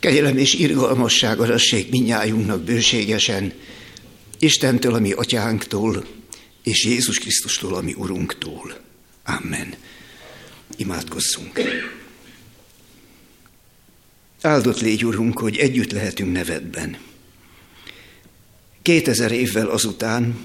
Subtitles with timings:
[0.00, 3.52] Kegyelem és irgalmasság arassék minnyájunknak bőségesen,
[4.38, 6.06] Istentől, ami atyánktól,
[6.62, 8.80] és Jézus Krisztustól, ami Urunktól.
[9.24, 9.74] Amen.
[10.76, 11.60] Imádkozzunk.
[14.40, 16.96] Áldott légy, Urunk, hogy együtt lehetünk nevedben.
[18.82, 20.38] Kétezer évvel azután,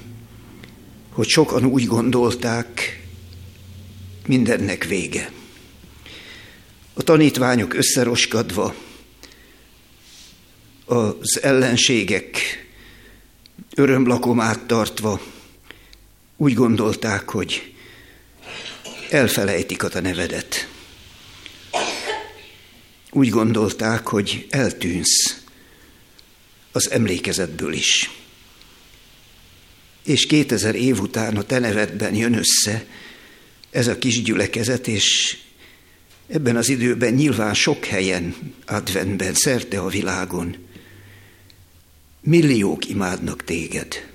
[1.12, 3.04] hogy sokan úgy gondolták,
[4.28, 5.32] mindennek vége.
[6.94, 8.76] A tanítványok összeroskadva,
[10.86, 12.38] az ellenségek
[13.76, 15.22] örömlakomát tartva
[16.38, 17.74] úgy gondolták, hogy
[19.10, 20.68] elfelejtik a te nevedet.
[23.12, 25.44] Úgy gondolták, hogy eltűnsz
[26.72, 28.10] az emlékezetből is.
[30.04, 32.86] És kétezer év után a te nevedben jön össze
[33.72, 35.38] ez a kis gyülekezet, és
[36.28, 40.65] ebben az időben nyilván sok helyen, adventben, szerte a világon,
[42.26, 44.14] milliók imádnak téged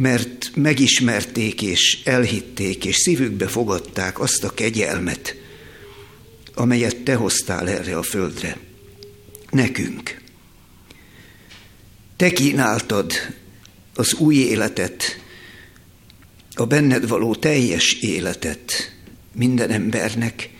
[0.00, 5.36] mert megismerték és elhitték és szívükbe fogadták azt a kegyelmet,
[6.54, 8.58] amelyet te hoztál erre a földre.
[9.50, 10.20] Nekünk.
[12.16, 13.12] Te kínáltad
[13.94, 15.20] az új életet,
[16.54, 18.94] a benned való teljes életet
[19.34, 20.50] minden embernek,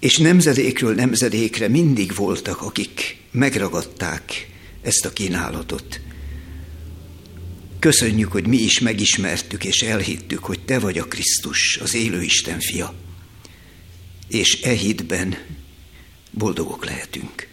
[0.00, 4.49] és nemzedékről nemzedékre mindig voltak, akik megragadták
[4.82, 6.00] ezt a kínálatot.
[7.78, 12.60] Köszönjük, hogy mi is megismertük és elhittük, hogy Te vagy a Krisztus, az élő Isten
[12.60, 12.94] fia.
[14.28, 15.38] És e hitben
[16.30, 17.48] boldogok lehetünk.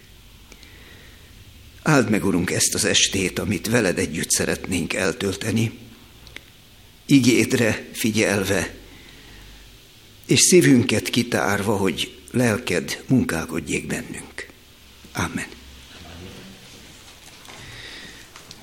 [1.82, 5.78] Áld meg, Urunk, ezt az estét, amit veled együtt szeretnénk eltölteni,
[7.06, 8.74] igédre figyelve,
[10.26, 14.46] és szívünket kitárva, hogy lelked munkálkodjék bennünk.
[15.12, 15.57] Amen.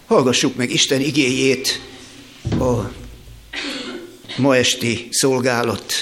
[0.06, 1.82] Hallgassuk meg Isten igéjét
[2.60, 2.92] a
[4.38, 5.94] ma esti szolgálat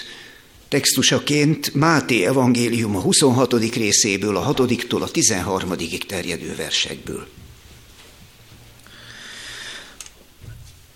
[0.67, 3.53] textusaként Máté evangélium a 26.
[3.53, 5.73] részéből, a 6-tól a 13.
[6.07, 7.27] terjedő versekből.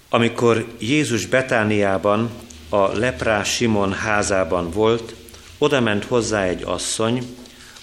[0.09, 2.31] Amikor Jézus Betániában,
[2.69, 5.15] a leprás Simon házában volt,
[5.57, 7.35] oda ment hozzá egy asszony,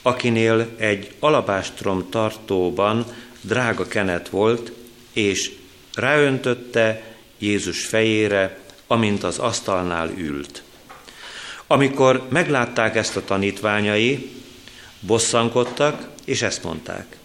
[0.03, 3.07] akinél egy alabástrom tartóban
[3.41, 4.73] drága kenet volt,
[5.15, 5.51] és
[5.95, 7.03] ráöntötte
[7.39, 10.63] Jézus fejére, amint az asztalnál ült.
[11.67, 14.31] Amikor meglátták ezt a tanítványai,
[15.01, 17.17] bosszankodtak, és ezt mondták.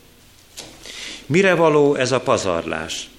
[1.25, 3.09] Mire való ez a pazarlás?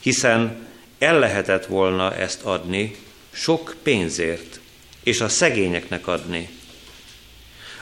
[0.00, 0.66] Hiszen
[0.98, 2.96] el lehetett volna ezt adni
[3.30, 4.60] sok pénzért,
[5.02, 6.48] és a szegényeknek adni.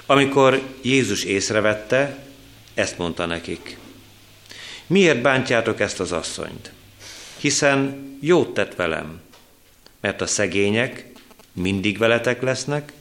[0.06, 2.18] Amikor Jézus észrevette,
[2.74, 3.78] ezt mondta nekik.
[4.86, 6.70] Miért bántjátok ezt az asszonyt?
[7.38, 9.20] Hiszen jót tett velem,
[10.00, 11.06] mert a szegények
[11.52, 12.92] mindig veletek lesznek,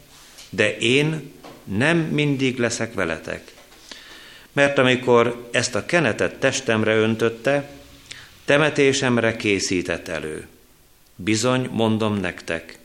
[0.50, 1.32] de én
[1.64, 3.54] nem mindig leszek veletek.
[4.52, 7.70] Mert amikor ezt a kenetet testemre öntötte,
[8.46, 10.48] temetésemre készített elő.
[11.16, 12.80] Bizony mondom nektek,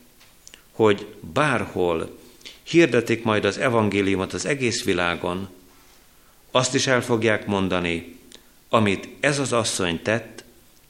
[0.71, 2.17] hogy bárhol
[2.63, 5.49] hirdetik majd az evangéliumot az egész világon,
[6.51, 8.19] azt is el fogják mondani,
[8.73, 10.43] amit ez az asszony tett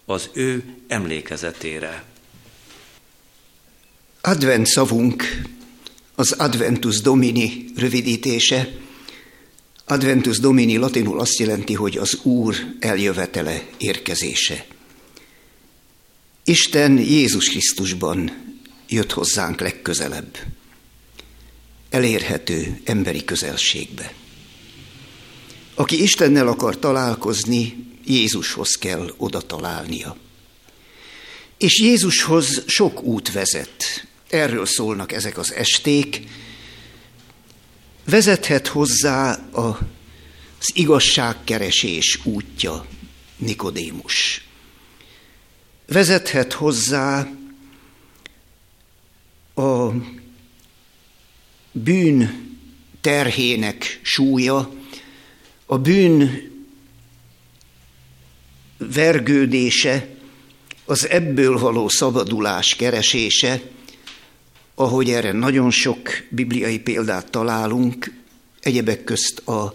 [0.06, 2.03] az ő emlékezetére.
[4.22, 5.42] Advent szavunk
[6.16, 8.72] az Adventus Domini rövidítése.
[9.86, 14.66] Adventus Domini latinul azt jelenti, hogy az Úr eljövetele, érkezése.
[16.44, 18.31] Isten Jézus Krisztusban
[18.88, 20.38] jött hozzánk legközelebb,
[21.90, 24.14] elérhető emberi közelségbe.
[25.81, 30.18] Aki Istennel akar találkozni, Jézushoz kell oda találnia.
[31.58, 34.08] És Jézushoz sok út vezet.
[34.30, 36.22] Erről szólnak ezek az esték.
[38.06, 39.67] Vezethet hozzá a,
[40.59, 42.85] az igazságkeresés útja,
[43.38, 44.47] Nikodémus.
[45.88, 47.28] Vezethet hozzá
[49.55, 49.91] a
[51.72, 52.50] bűn
[53.02, 54.79] terhének súlya,
[55.72, 56.52] a bűn
[58.78, 60.08] vergődése,
[60.85, 63.62] az ebből való szabadulás keresése,
[64.76, 68.14] ahogy erre nagyon sok bibliai példát találunk,
[68.59, 69.73] egyebek közt a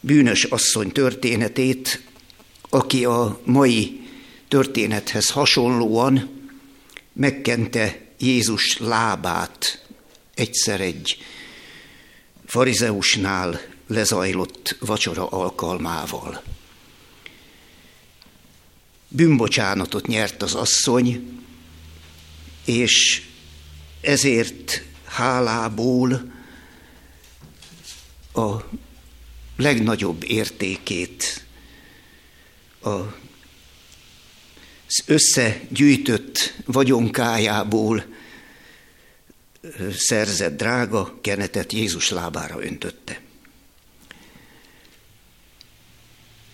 [0.00, 2.02] bűnös asszony történetét,
[2.68, 4.00] aki a mai
[4.48, 6.30] történethez hasonlóan
[7.12, 9.86] megkente Jézus lábát
[10.34, 11.16] egyszer egy
[12.46, 16.42] farizeusnál lezajlott vacsora alkalmával.
[19.08, 21.38] Bűnbocsánatot nyert az asszony,
[22.64, 23.22] és
[24.00, 26.32] ezért hálából
[28.32, 28.56] a
[29.56, 31.44] legnagyobb értékét
[32.82, 32.98] a
[35.06, 38.04] összegyűjtött vagyonkájából
[39.92, 43.20] szerzett drága kenetet Jézus lábára öntötte.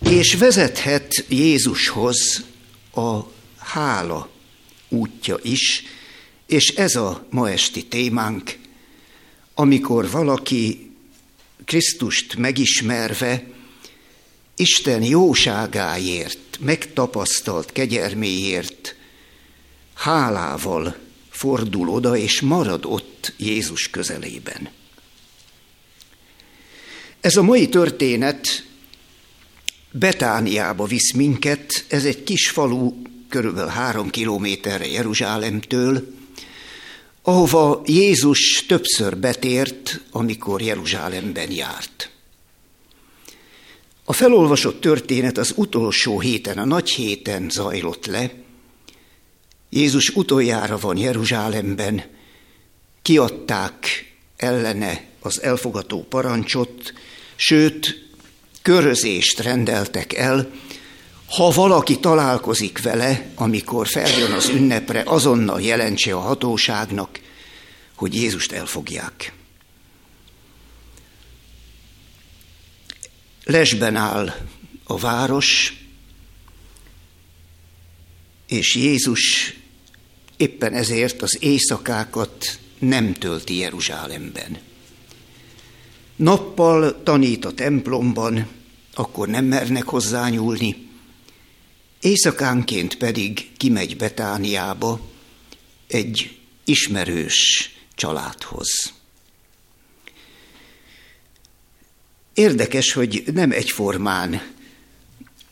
[0.01, 2.43] És vezethet Jézushoz
[2.93, 3.19] a
[3.57, 4.29] hála
[4.89, 5.83] útja is,
[6.47, 8.57] és ez a ma esti témánk,
[9.53, 10.91] amikor valaki
[11.65, 13.43] Krisztust megismerve,
[14.55, 18.95] Isten jóságáért, megtapasztalt kegyerméért
[19.93, 20.95] hálával
[21.29, 24.69] fordul oda, és marad ott Jézus közelében.
[27.21, 28.68] Ez a mai történet
[29.91, 36.13] Betániába visz minket, ez egy kis falu, körülbelül három kilométerre Jeruzsálemtől,
[37.21, 42.09] ahova Jézus többször betért, amikor Jeruzsálemben járt.
[44.03, 48.31] A felolvasott történet az utolsó héten, a nagy héten zajlott le.
[49.69, 52.03] Jézus utoljára van Jeruzsálemben,
[53.01, 54.05] kiadták
[54.37, 56.93] ellene az elfogató parancsot,
[57.35, 58.08] sőt,
[58.61, 60.51] körözést rendeltek el,
[61.29, 67.19] ha valaki találkozik vele, amikor feljön az ünnepre, azonnal jelentse a hatóságnak,
[67.95, 69.33] hogy Jézust elfogják.
[73.43, 74.35] Lesben áll
[74.83, 75.73] a város,
[78.47, 79.53] és Jézus
[80.37, 84.68] éppen ezért az éjszakákat nem tölti Jeruzsálemben.
[86.19, 88.47] Nappal tanít a templomban,
[88.93, 90.87] akkor nem mernek hozzányúlni,
[92.01, 94.99] éjszakánként pedig kimegy Betániába
[95.87, 98.93] egy ismerős családhoz.
[102.33, 104.41] Érdekes, hogy nem egyformán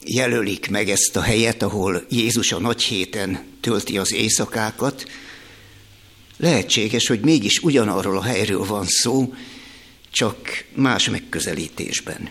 [0.05, 5.09] jelölik meg ezt a helyet, ahol Jézus a nagy héten tölti az éjszakákat.
[6.37, 9.33] Lehetséges, hogy mégis ugyanarról a helyről van szó,
[10.17, 12.29] csak más megközelítésben.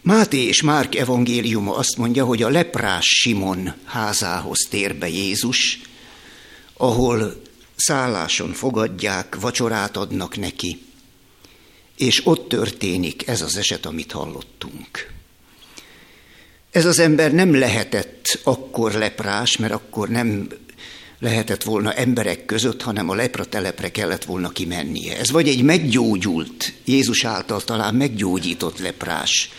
[0.00, 5.80] Máté és Márk evangéliuma azt mondja, hogy a leprás Simon házához tér be Jézus,
[6.76, 7.42] ahol
[7.76, 10.82] szálláson fogadják, vacsorát adnak neki,
[11.96, 15.12] és ott történik ez az eset, amit hallottunk.
[16.70, 20.48] Ez az ember nem lehetett akkor leprás, mert akkor nem
[21.20, 25.18] lehetett volna emberek között, hanem a lepra telepre kellett volna kimennie.
[25.18, 29.50] Ez vagy egy meggyógyult, Jézus által talán meggyógyított leprás,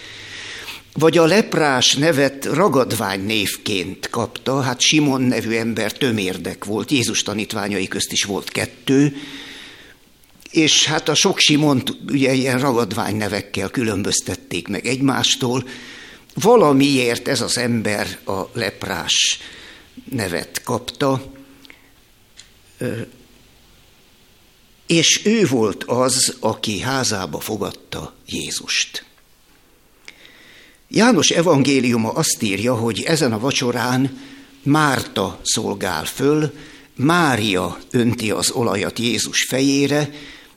[0.93, 7.87] vagy a leprás nevet ragadvány névként kapta, hát Simon nevű ember tömérdek volt, Jézus tanítványai
[7.87, 9.15] közt is volt kettő,
[10.51, 15.67] és hát a sok Simont ugye ilyen ragadvány nevekkel különböztették meg egymástól,
[16.33, 19.39] valamiért ez az ember a leprás
[20.09, 21.21] nevet kapta,
[24.87, 29.05] és ő volt az, aki házába fogadta Jézust.
[30.87, 34.27] János evangéliuma azt írja, hogy ezen a vacsorán
[34.63, 36.53] Márta szolgál föl,
[36.95, 40.09] Mária önti az olajat Jézus fejére,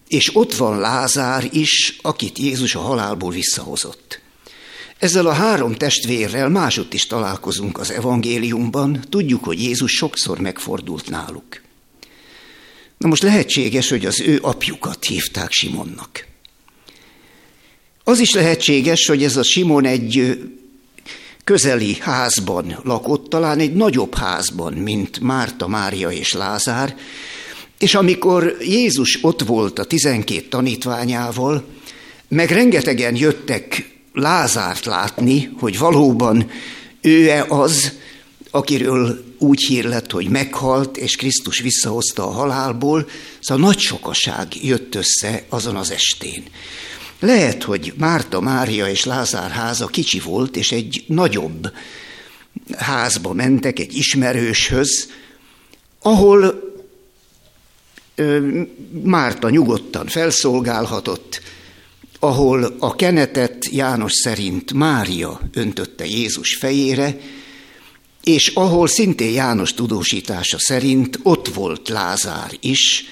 [0.08, 4.20] és ott van Lázár is, akit Jézus a halálból visszahozott.
[4.98, 11.60] Ezzel a három testvérrel másodt is találkozunk az evangéliumban, tudjuk, hogy Jézus sokszor megfordult náluk.
[13.02, 16.26] Na most lehetséges, hogy az ő apjukat hívták Simonnak.
[18.04, 20.38] Az is lehetséges, hogy ez a Simon egy
[21.44, 26.96] közeli házban lakott, talán egy nagyobb házban, mint Márta, Mária és Lázár,
[27.78, 31.64] és amikor Jézus ott volt a tizenkét tanítványával,
[32.28, 36.50] meg rengetegen jöttek Lázárt látni, hogy valóban
[37.00, 37.92] ő-e az,
[38.50, 43.08] akiről úgy hír lett, hogy meghalt, és Krisztus visszahozta a halálból,
[43.40, 46.42] szóval nagy sokaság jött össze azon az estén.
[47.20, 51.72] Lehet, hogy Márta, Mária és Lázár háza kicsi volt, és egy nagyobb
[52.76, 55.10] házba mentek, egy ismerőshöz,
[56.02, 56.70] ahol
[59.02, 61.40] Márta nyugodtan felszolgálhatott,
[62.18, 67.16] ahol a kenetet János szerint Mária öntötte Jézus fejére,
[68.24, 73.04] és ahol szintén János tudósítása szerint ott volt Lázár is,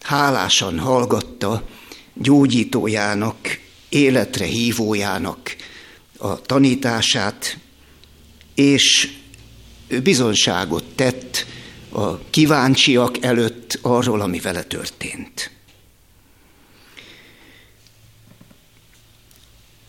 [0.00, 1.66] hálásan hallgatta
[2.14, 3.36] gyógyítójának,
[3.88, 5.56] életre hívójának
[6.18, 7.58] a tanítását,
[8.54, 9.12] és
[10.02, 11.46] bizonságot tett
[11.92, 15.50] a kíváncsiak előtt arról, ami vele történt.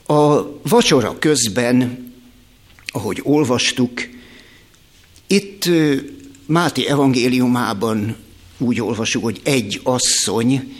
[0.05, 2.07] A vacsora közben,
[2.87, 4.01] ahogy olvastuk,
[5.31, 5.69] itt
[6.45, 8.15] Máté evangéliumában
[8.57, 10.75] úgy olvasjuk, hogy egy asszony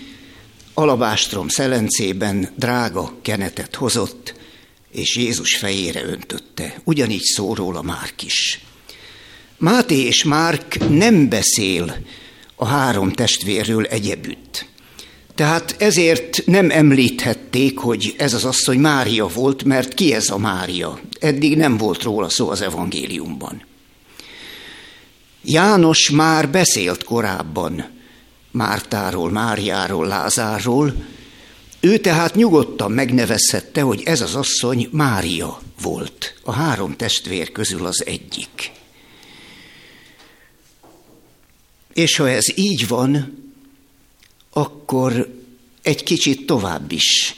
[0.74, 4.34] alabástrom szelencében drága kenetet hozott,
[4.92, 6.82] és Jézus fejére öntötte.
[6.84, 8.60] Ugyanígy szól róla Márk is.
[9.58, 11.98] Máté és Márk nem beszél
[12.56, 14.66] a három testvérről egyebütt.
[15.36, 21.00] Tehát ezért nem említhették, hogy ez az asszony Mária volt, mert ki ez a Mária?
[21.20, 23.68] Eddig nem volt róla szó az evangéliumban.
[25.44, 27.90] János már beszélt korábban
[28.52, 30.94] Mártáról, Máriáról, Lázárról,
[31.80, 38.06] ő tehát nyugodtan megnevezhette, hogy ez az asszony Mária volt, a három testvér közül az
[38.06, 38.72] egyik.
[41.94, 43.38] És ha ez így van,
[44.54, 45.34] akkor
[45.82, 47.36] egy kicsit tovább is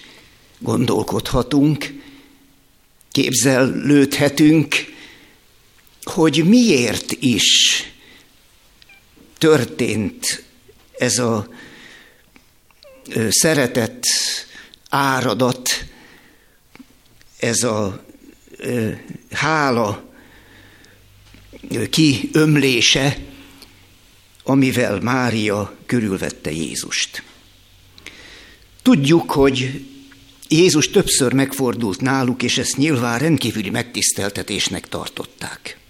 [0.60, 1.94] gondolkodhatunk,
[3.12, 4.76] képzelődhetünk,
[6.04, 7.84] hogy miért is
[9.42, 10.44] történt
[10.98, 11.48] ez a
[13.30, 14.04] szeretett
[14.90, 15.70] áradat,
[17.40, 18.06] ez a
[19.32, 20.10] hála
[21.90, 23.18] kiömlése,
[24.44, 27.24] amivel Mária körülvette Jézust.
[28.82, 29.86] Tudjuk, hogy
[30.48, 35.81] Jézus többször megfordult náluk, és ezt nyilván rendkívüli megtiszteltetésnek tartották.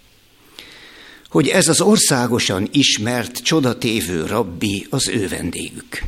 [1.31, 6.01] Hogy ez az országosan ismert, csodatévő rabbi az ő vendégük.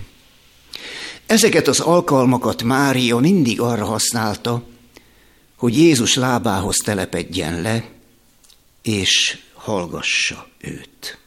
[1.25, 4.63] Ezeket az alkalmakat Mária mindig arra használta,
[5.57, 7.89] hogy Jézus lábához telepedjen le,
[8.81, 11.17] és hallgassa őt.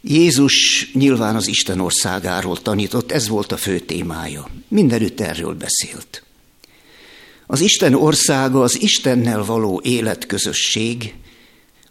[0.00, 4.50] Jézus nyilván az Isten országáról tanított, ez volt a fő témája.
[4.68, 6.22] Mindenütt erről beszélt.
[7.46, 11.14] Az Isten országa az Istennel való életközösség,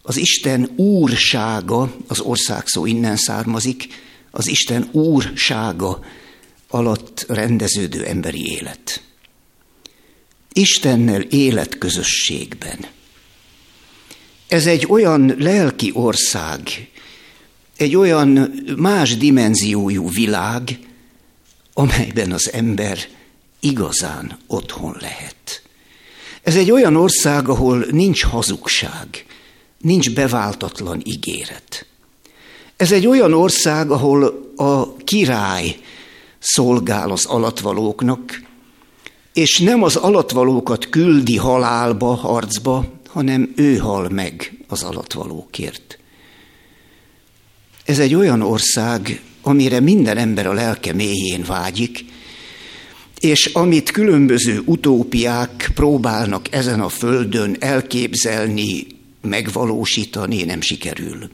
[0.08, 3.88] az Isten úrsága, az ország szó innen származik,
[4.32, 6.00] az Isten úrsága
[6.68, 9.02] alatt rendeződő emberi élet.
[10.54, 12.80] Istennel életközösségben.
[14.48, 16.90] Ez egy olyan lelki ország,
[17.78, 20.80] egy olyan más dimenziójú világ,
[21.74, 22.98] amelyben az ember
[23.60, 25.62] igazán otthon lehet.
[26.44, 29.25] Ez egy olyan ország, ahol nincs hazugság,
[29.86, 31.86] nincs beváltatlan ígéret.
[32.76, 35.76] Ez egy olyan ország, ahol a király
[36.40, 38.44] szolgál az alatvalóknak,
[39.34, 46.00] és nem az alatvalókat küldi halálba, harcba, hanem ő hal meg az alatvalókért.
[47.86, 52.06] Ez egy olyan ország, amire minden ember a lelke mélyén vágyik,
[53.20, 58.95] és amit különböző utópiák próbálnak ezen a földön elképzelni,
[59.26, 61.30] megvalósítani, nem sikerül.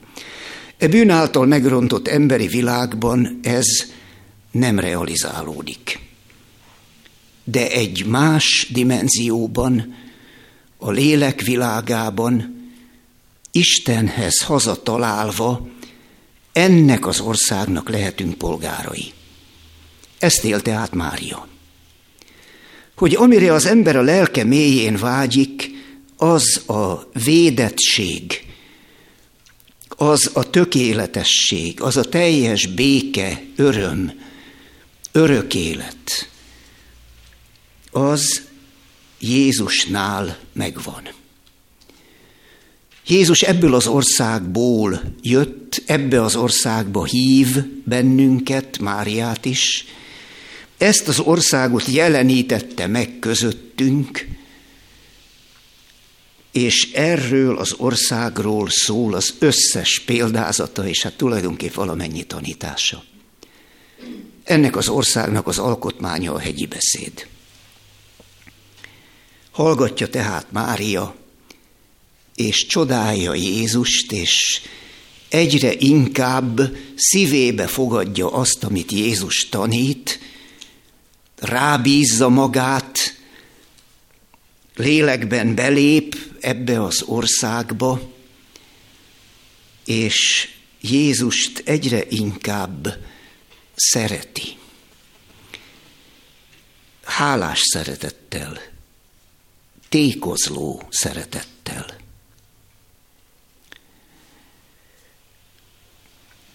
[0.78, 3.66] E bűn által megrontott emberi világban ez
[4.52, 6.00] nem realizálódik.
[7.44, 9.96] De egy más dimenzióban,
[10.78, 12.60] a lélek világában,
[13.52, 15.68] Istenhez hazatalálva,
[16.52, 19.12] ennek az országnak lehetünk polgárai.
[20.20, 21.48] Ezt élte át Mária.
[22.96, 25.70] Hogy amire az ember a lelke mélyén vágyik,
[26.22, 28.46] az a védettség,
[29.90, 34.12] az a tökéletesség, az a teljes béke, öröm,
[35.12, 36.30] örök élet,
[37.92, 38.42] az
[39.20, 41.10] Jézusnál megvan.
[43.08, 47.48] Jézus ebből az országból jött, ebbe az országba hív
[47.84, 49.86] bennünket, Máriát is.
[50.78, 54.40] Ezt az országot jelenítette meg közöttünk,
[56.52, 63.04] és erről az országról szól az összes példázata, és hát tulajdonképp valamennyi tanítása.
[64.44, 67.28] Ennek az országnak az alkotmánya a hegyi beszéd.
[69.52, 71.16] Hallgatja tehát Mária,
[72.36, 74.62] és csodálja Jézust, és
[75.30, 76.62] egyre inkább
[76.96, 80.20] szívébe fogadja azt, amit Jézus tanít,
[81.40, 82.98] rábízza magát,
[84.76, 88.02] lélekben belép ebbe az országba,
[89.86, 90.50] és
[90.82, 92.98] Jézust egyre inkább
[93.76, 94.60] szereti.
[97.04, 98.60] hálás szeretettel,
[99.90, 101.86] tékozló szeretettel.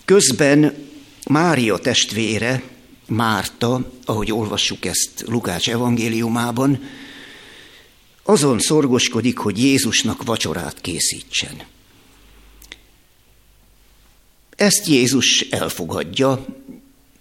[0.05, 0.89] Közben
[1.27, 2.63] Mária testvére,
[3.07, 6.83] Márta, ahogy olvassuk ezt Lukács evangéliumában,
[8.27, 11.63] azon szorgoskodik, hogy Jézusnak vacsorát készítsen.
[14.57, 16.45] Ezt Jézus elfogadja,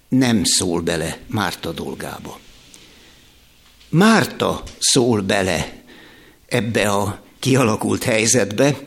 [0.09, 2.39] nem szól bele Márta dolgába.
[3.89, 5.83] Márta szól bele
[6.47, 8.79] ebbe a kialakult helyzetbe,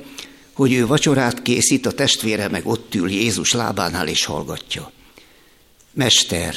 [0.52, 4.92] hogy ő vacsorát készít, a testvére meg ott ül Jézus lábánál és hallgatja.
[5.92, 6.54] Mester,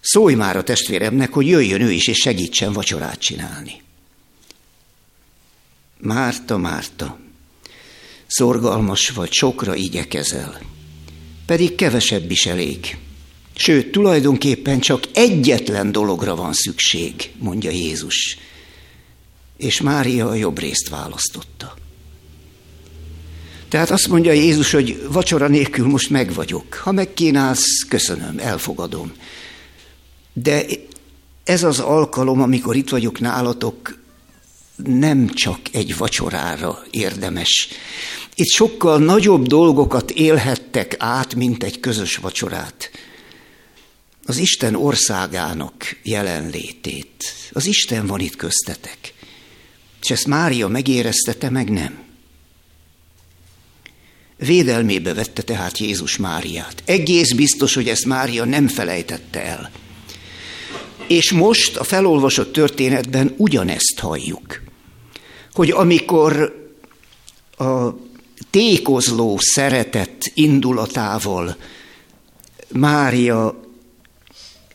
[0.00, 3.84] szólj már a testvéremnek, hogy jöjjön ő is, és segítsen vacsorát csinálni.
[5.98, 7.18] Márta, Márta,
[8.26, 10.60] szorgalmas vagy, sokra igyekezel,
[11.46, 12.96] pedig kevesebb is elég.
[13.54, 18.38] Sőt, tulajdonképpen csak egyetlen dologra van szükség, mondja Jézus.
[19.56, 21.74] És Mária a jobb részt választotta.
[23.68, 26.74] Tehát azt mondja Jézus, hogy vacsora nélkül most meg vagyok.
[26.74, 29.12] Ha megkínálsz, köszönöm, elfogadom.
[30.32, 30.64] De
[31.44, 33.98] ez az alkalom, amikor itt vagyok nálatok,
[34.76, 37.68] nem csak egy vacsorára érdemes.
[38.34, 42.90] Itt sokkal nagyobb dolgokat élhettek át, mint egy közös vacsorát.
[44.24, 47.34] Az Isten országának jelenlétét.
[47.52, 49.14] Az Isten van itt köztetek.
[50.02, 52.04] És ezt Mária megérezte, te meg nem.
[54.36, 56.82] Védelmébe vette tehát Jézus Máriát.
[56.84, 59.70] Egész biztos, hogy ezt Mária nem felejtette el.
[61.06, 64.62] És most a felolvasott történetben ugyanezt halljuk,
[65.52, 66.64] hogy amikor
[67.58, 67.88] a
[68.50, 71.56] tékozló szeretet indulatával
[72.68, 73.60] Mária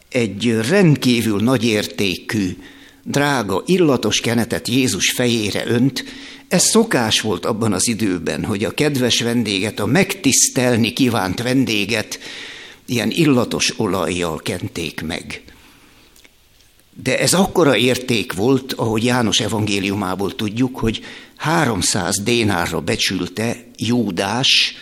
[0.10, 2.58] egy rendkívül nagyértékű,
[3.04, 6.03] drága, illatos kenetet Jézus fejére önt,
[6.48, 12.20] ez szokás volt abban az időben, hogy a kedves vendéget, a megtisztelni kívánt vendéget
[12.86, 15.44] ilyen illatos olajjal kenték meg.
[16.94, 21.04] De ez akkora érték volt, ahogy János evangéliumából tudjuk, hogy
[21.38, 24.75] 300 dénárra becsülte Júdás,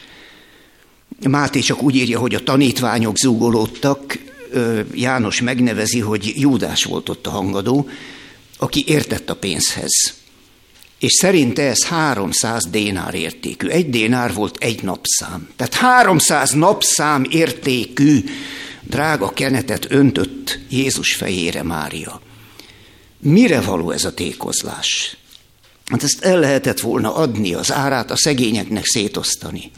[1.27, 4.17] Máté csak úgy írja, hogy a tanítványok zúgolódtak,
[4.93, 7.89] János megnevezi, hogy Júdás volt ott a hangadó,
[8.57, 10.13] aki értett a pénzhez.
[10.99, 13.67] És szerinte ez 300 dénár értékű.
[13.67, 15.49] Egy dénár volt egy napszám.
[15.55, 18.23] Tehát 300 napszám értékű
[18.89, 22.21] drága kenetet öntött Jézus fejére Mária.
[23.19, 25.17] Mire való ez a tékozlás?
[25.85, 29.71] Hát ezt el lehetett volna adni, az árát a szegényeknek szétosztani.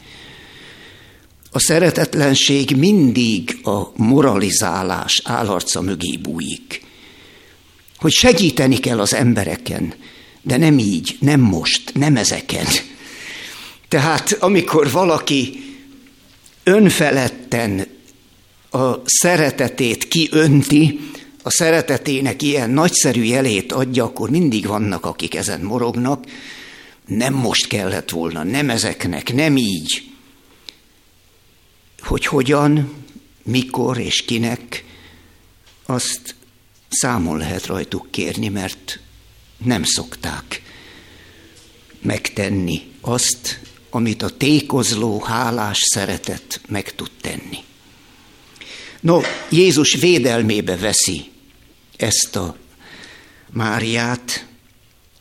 [1.50, 6.84] A szeretetlenség mindig a moralizálás állarca mögé bújik.
[7.96, 9.94] Hogy segíteni kell az embereken,
[10.42, 12.66] de nem így, nem most, nem ezeken.
[13.88, 15.64] Tehát amikor valaki
[16.64, 17.86] önfeledten
[18.72, 21.00] a szeretetét kiönti,
[21.42, 26.24] a szeretetének ilyen nagyszerű jelét adja, akkor mindig vannak, akik ezen morognak.
[27.06, 30.10] Nem most kellett volna, nem ezeknek, nem így.
[32.00, 32.94] Hogy hogyan,
[33.42, 34.84] mikor és kinek,
[35.86, 36.34] azt
[36.88, 38.98] számon lehet rajtuk kérni, mert
[39.64, 40.62] nem szokták
[42.02, 47.58] megtenni azt, amit a tékozló, hálás szeretet meg tud tenni.
[49.02, 51.30] No, Jézus védelmébe veszi
[51.96, 52.56] ezt a
[53.50, 54.46] Máriát,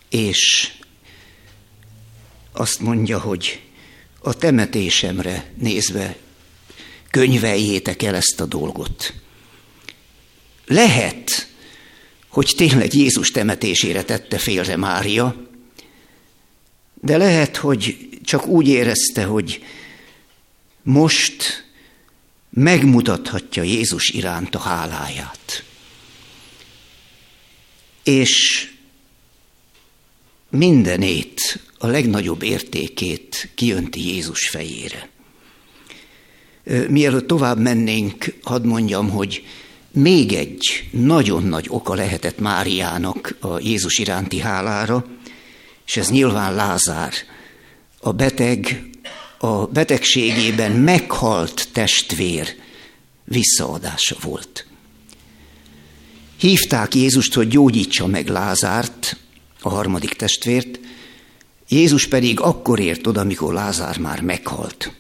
[0.10, 0.72] és
[2.52, 3.62] azt mondja, hogy
[4.20, 6.18] a temetésemre nézve
[7.10, 9.14] könyveljétek el ezt a dolgot.
[10.66, 11.48] Lehet,
[12.28, 15.48] hogy tényleg Jézus temetésére tette félre Mária,
[16.94, 19.64] de lehet, hogy csak úgy érezte, hogy
[20.84, 21.66] most
[22.52, 25.64] megmutathatja Jézus iránt a háláját.
[28.04, 28.68] És
[30.50, 35.10] mindenét, a legnagyobb értékét kijönti Jézus fejére.
[36.88, 39.46] Mielőtt tovább mennénk, hadd mondjam, hogy
[39.92, 45.06] még egy nagyon nagy oka lehetett Máriának a Jézus iránti hálára,
[45.86, 47.14] és ez nyilván Lázár,
[48.00, 48.91] a beteg,
[49.44, 52.56] a betegségében meghalt testvér
[53.24, 54.66] visszaadása volt.
[56.38, 59.18] Hívták Jézust, hogy gyógyítsa meg Lázárt,
[59.62, 60.80] a harmadik testvért,
[61.68, 64.94] Jézus pedig akkor ért oda, amikor Lázár már meghalt,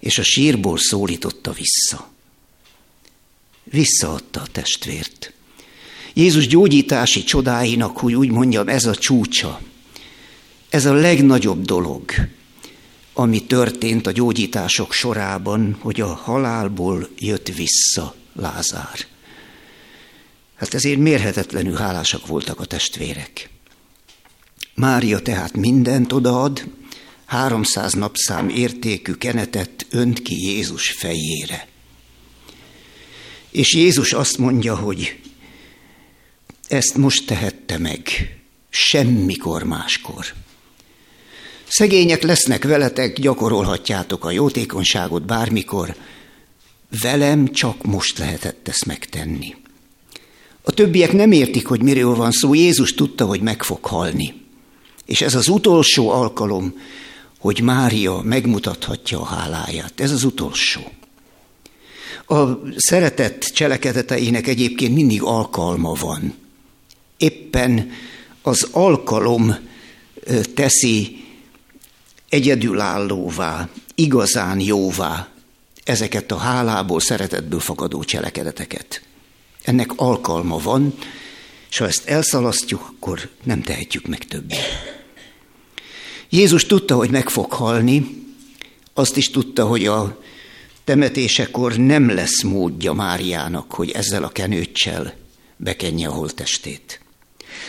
[0.00, 2.08] és a sírból szólította vissza
[3.70, 5.32] visszaadta a testvért.
[6.14, 9.60] Jézus gyógyítási csodáinak, hogy úgy mondjam, ez a csúcsa.
[10.68, 12.10] Ez a legnagyobb dolog,
[13.18, 19.06] ami történt a gyógyítások sorában, hogy a halálból jött vissza Lázár.
[20.54, 23.50] Hát ezért mérhetetlenül hálásak voltak a testvérek.
[24.74, 26.64] Mária tehát mindent odaad,
[27.24, 31.68] 300 napszám értékű kenetet önt ki Jézus fejére.
[33.50, 35.20] És Jézus azt mondja, hogy
[36.68, 38.08] ezt most tehette meg,
[38.70, 40.26] semmikor máskor.
[41.68, 45.94] Szegények lesznek veletek, gyakorolhatjátok a jótékonyságot bármikor,
[47.02, 49.54] velem csak most lehetett ezt megtenni.
[50.62, 54.34] A többiek nem értik, hogy miről van szó, Jézus tudta, hogy meg fog halni.
[55.06, 56.74] És ez az utolsó alkalom,
[57.38, 60.00] hogy Mária megmutathatja a háláját.
[60.00, 60.80] Ez az utolsó.
[62.26, 62.44] A
[62.76, 66.34] szeretett cselekedeteinek egyébként mindig alkalma van.
[67.16, 67.90] Éppen
[68.42, 69.56] az alkalom
[70.54, 71.26] teszi
[72.28, 75.28] egyedülállóvá, igazán jóvá
[75.84, 79.02] ezeket a hálából, szeretetből fakadó cselekedeteket.
[79.62, 80.94] Ennek alkalma van,
[81.70, 84.58] és ha ezt elszalasztjuk, akkor nem tehetjük meg többet.
[86.28, 88.26] Jézus tudta, hogy meg fog halni,
[88.94, 90.20] azt is tudta, hogy a
[90.84, 95.14] temetésekor nem lesz módja Máriának, hogy ezzel a kenőccsel
[95.56, 97.00] bekenje a holtestét.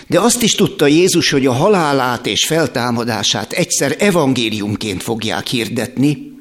[0.10, 6.32] De azt is tudta Jézus, hogy a halálát és feltámadását egyszer evangéliumként fogják hirdetni,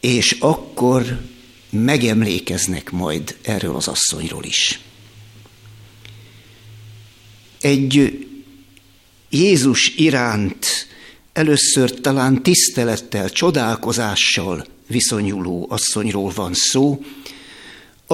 [0.00, 1.20] és akkor
[1.70, 4.80] megemlékeznek majd erről az asszonyról is.
[7.60, 8.18] Egy
[9.30, 10.66] Jézus iránt
[11.32, 17.04] először talán tisztelettel, csodálkozással viszonyuló asszonyról van szó,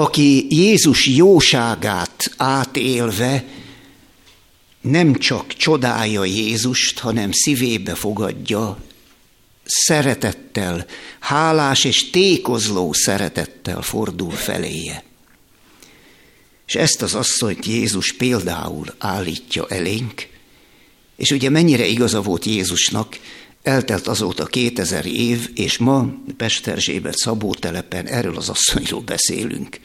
[0.02, 3.44] aki Jézus jóságát átélve
[4.80, 8.78] nem csak csodálja Jézust, hanem szívébe fogadja
[9.64, 10.86] szeretettel,
[11.20, 15.04] hálás és tékozló szeretettel fordul feléje.
[16.66, 20.28] És ezt az asszonyt Jézus például állítja elénk,
[21.16, 23.18] és ugye mennyire igaza volt Jézusnak,
[23.62, 29.80] eltelt azóta 2000 év, és ma Pesterzsébet Szabótelepen erről az asszonyról beszélünk.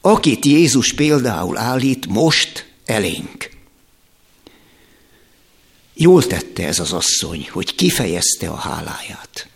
[0.00, 3.50] Akit Jézus például állít most elénk.
[5.94, 9.48] Jól tette ez az asszony, hogy kifejezte a háláját.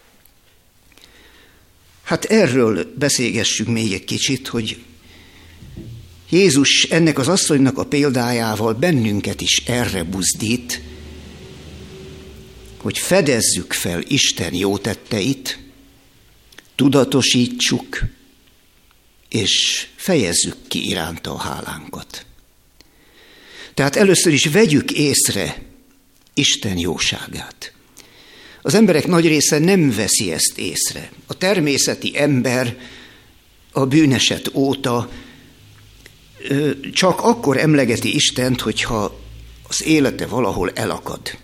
[2.02, 4.82] Hát erről beszélgessünk még egy kicsit, hogy
[6.30, 10.82] Jézus ennek az asszonynak a példájával bennünket is erre buzdít,
[12.84, 15.58] hogy fedezzük fel Isten jó tetteit,
[16.74, 18.02] tudatosítsuk,
[19.28, 22.26] és fejezzük ki iránta a hálánkat.
[23.74, 25.62] Tehát először is vegyük észre
[26.34, 27.72] Isten jóságát.
[28.62, 31.10] Az emberek nagy része nem veszi ezt észre.
[31.26, 32.78] A természeti ember
[33.72, 35.10] a bűneset óta
[36.92, 39.20] csak akkor emlegeti Istent, hogyha
[39.68, 41.42] az élete valahol elakad.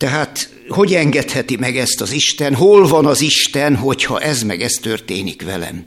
[0.00, 2.54] Tehát hogy engedheti meg ezt az Isten?
[2.54, 5.86] Hol van az Isten, hogyha ez meg ez történik velem?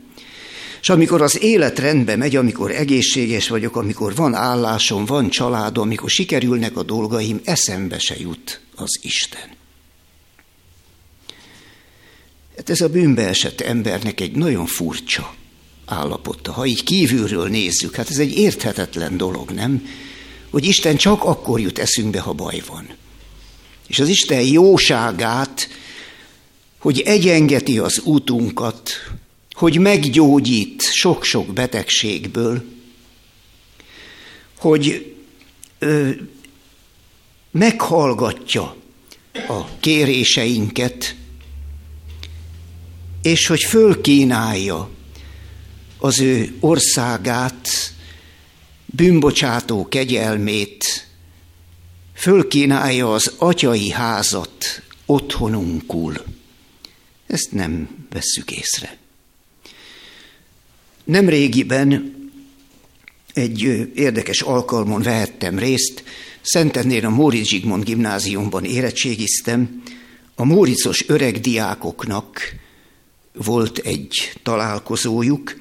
[0.81, 6.09] És amikor az élet rendbe megy, amikor egészséges vagyok, amikor van állásom, van családom, amikor
[6.09, 9.49] sikerülnek a dolgaim, eszembe se jut az Isten.
[12.57, 15.33] Hát ez a bűnbe esett embernek egy nagyon furcsa
[15.85, 16.51] állapota.
[16.51, 19.87] Ha így kívülről nézzük, hát ez egy érthetetlen dolog, nem?
[20.49, 23.01] Hogy Isten csak akkor jut eszünkbe, ha baj van
[23.87, 25.67] és az Isten jóságát,
[26.79, 28.91] hogy egyengeti az útunkat,
[29.51, 32.63] hogy meggyógyít sok-sok betegségből,
[34.57, 35.15] hogy
[35.79, 36.09] ö,
[37.51, 38.75] meghallgatja
[39.47, 41.15] a kéréseinket,
[43.21, 44.89] és hogy fölkínálja
[45.97, 47.67] az ő országát,
[48.85, 51.02] bűnbocsátó kegyelmét,
[52.13, 56.23] fölkínálja az atyai házat otthonunkul.
[57.27, 58.97] Ezt nem vesszük észre.
[61.03, 62.21] Nem régiben
[63.33, 63.61] egy
[63.95, 66.03] érdekes alkalmon vehettem részt,
[66.45, 69.83] Szentendén a Móricz Zsigmond gimnáziumban érettségiztem,
[70.35, 72.39] a Móricos öreg diákoknak
[73.33, 75.55] volt egy találkozójuk,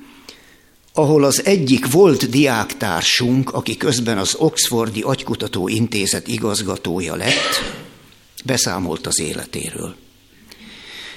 [0.92, 7.80] ahol az egyik volt diáktársunk, aki közben az Oxfordi Agykutató Intézet igazgatója lett,
[8.44, 9.94] beszámolt az életéről.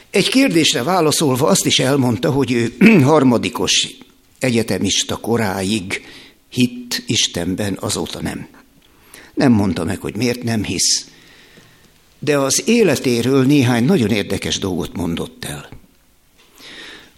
[0.10, 3.88] Egy kérdésre válaszolva azt is elmondta, hogy ő harmadikos
[4.40, 6.06] egyetemista koráig
[6.50, 8.48] hitt Istenben, azóta nem.
[9.34, 11.06] Nem mondta meg, hogy miért nem hisz,
[12.20, 15.70] de az életéről néhány nagyon érdekes dolgot mondott el.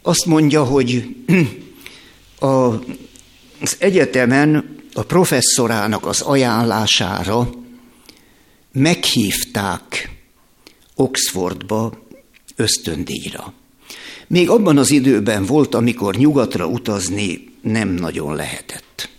[0.01, 1.15] Azt mondja, hogy
[2.39, 2.73] a,
[3.61, 7.49] az egyetemen a professzorának az ajánlására
[8.71, 10.09] meghívták
[10.95, 12.05] Oxfordba
[12.55, 13.53] ösztöndíjra.
[14.27, 19.09] Még abban az időben volt, amikor nyugatra utazni nem nagyon lehetett.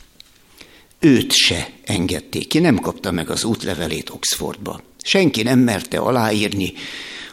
[1.01, 4.83] Őt se engedték ki, nem kapta meg az útlevelét Oxfordba.
[5.03, 6.73] Senki nem merte aláírni,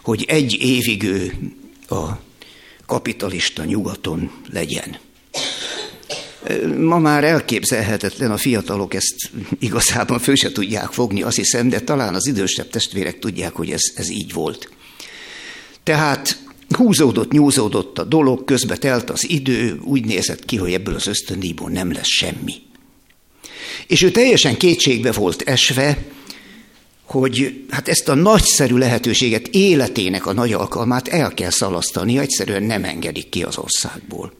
[0.03, 1.33] hogy egy évig ő
[1.89, 2.09] a
[2.85, 4.97] kapitalista nyugaton legyen.
[6.77, 9.15] Ma már elképzelhetetlen, a fiatalok ezt
[9.59, 13.81] igazából föl se tudják fogni, azt hiszem, de talán az idősebb testvérek tudják, hogy ez,
[13.95, 14.69] ez így volt.
[15.83, 16.37] Tehát
[16.69, 21.69] húzódott, nyúzódott a dolog, közbe telt az idő, úgy nézett ki, hogy ebből az ösztöndíjból
[21.69, 22.53] nem lesz semmi.
[23.87, 25.97] És ő teljesen kétségbe volt esve,
[27.03, 32.83] hogy hát ezt a nagyszerű lehetőséget, életének a nagy alkalmát el kell szalasztani, egyszerűen nem
[32.83, 34.33] engedik ki az országból.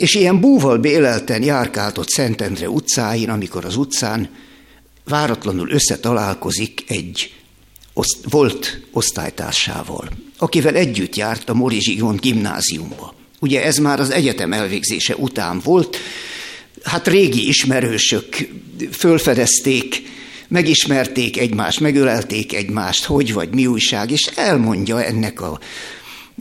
[0.00, 4.30] És ilyen búval bélelten járkáltott Szentendre utcáin, amikor az utcán
[5.04, 7.34] váratlanul összetalálkozik egy
[7.92, 10.08] oszt, volt osztálytársával,
[10.38, 13.14] akivel együtt járt a Morizsigon gimnáziumba.
[13.40, 15.96] Ugye ez már az egyetem elvégzése után volt,
[16.82, 18.48] hát régi ismerősök
[18.92, 20.02] fölfedezték,
[20.48, 25.60] megismerték egymást, megölelték egymást, hogy vagy mi újság, és elmondja ennek a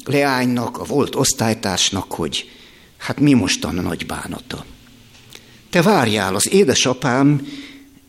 [0.06, 2.50] leánynak, a volt osztálytársnak, hogy
[3.00, 4.66] hát mi mostan a nagy bánata.
[5.70, 7.48] Te várjál, az édesapám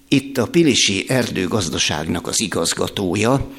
[0.08, 3.50] itt a Pilisi erdőgazdaságnak az igazgatója,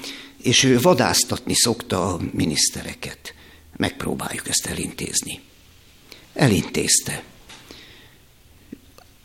[0.43, 3.33] és ő vadásztatni szokta a minisztereket.
[3.77, 5.39] Megpróbáljuk ezt elintézni.
[6.33, 7.23] Elintézte.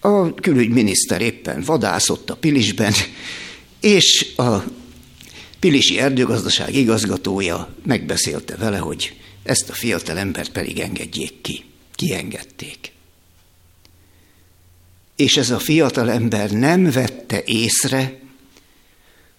[0.00, 2.92] A külügyminiszter éppen vadászott a Pilisben,
[3.80, 4.56] és a
[5.58, 11.64] Pilisi erdőgazdaság igazgatója megbeszélte vele, hogy ezt a fiatal embert pedig engedjék ki.
[11.96, 12.92] Kiengedték.
[15.16, 18.20] És ez a fiatal ember nem vette észre,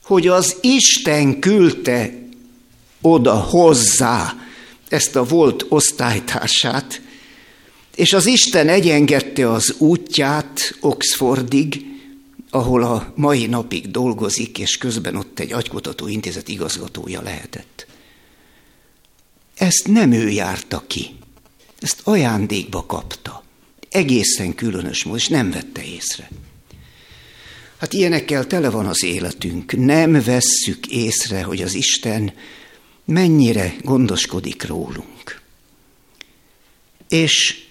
[0.03, 2.13] hogy az Isten küldte
[3.01, 4.35] oda hozzá
[4.89, 7.01] ezt a volt osztálytársát,
[7.95, 11.85] és az Isten egyengedte az útját Oxfordig,
[12.49, 17.87] ahol a mai napig dolgozik, és közben ott egy agykutató intézet igazgatója lehetett.
[19.55, 21.15] Ezt nem ő járta ki,
[21.79, 23.43] ezt ajándékba kapta.
[23.89, 26.29] Egészen különös módon, és nem vette észre.
[27.77, 29.77] Hát ilyenekkel tele van az életünk.
[29.77, 32.33] Nem vesszük észre, hogy az Isten
[33.05, 35.41] mennyire gondoskodik rólunk.
[37.09, 37.63] És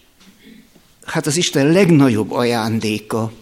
[1.04, 3.32] hát az Isten legnagyobb ajándéka,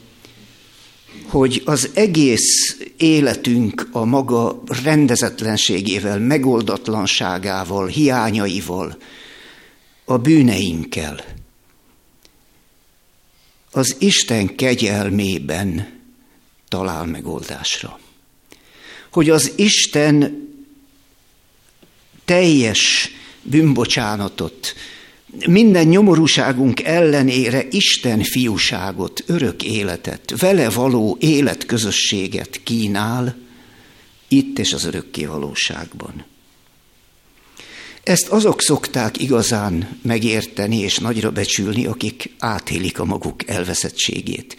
[1.29, 8.96] hogy az egész életünk a maga rendezetlenségével, megoldatlanságával, hiányaival,
[10.05, 11.25] a bűneinkkel,
[13.71, 16.01] az Isten kegyelmében
[16.69, 17.99] talál megoldásra.
[19.11, 20.43] Hogy az Isten
[22.25, 23.11] teljes
[23.43, 24.75] bűnbocsánatot,
[25.47, 33.37] minden nyomorúságunk ellenére Isten fiúságot, örök életet, vele való életközösséget kínál
[34.29, 36.25] itt és az örökké valóságban.
[38.05, 44.57] Ezt azok szokták igazán megérteni és nagyra becsülni, akik átélik a maguk elveszettségét.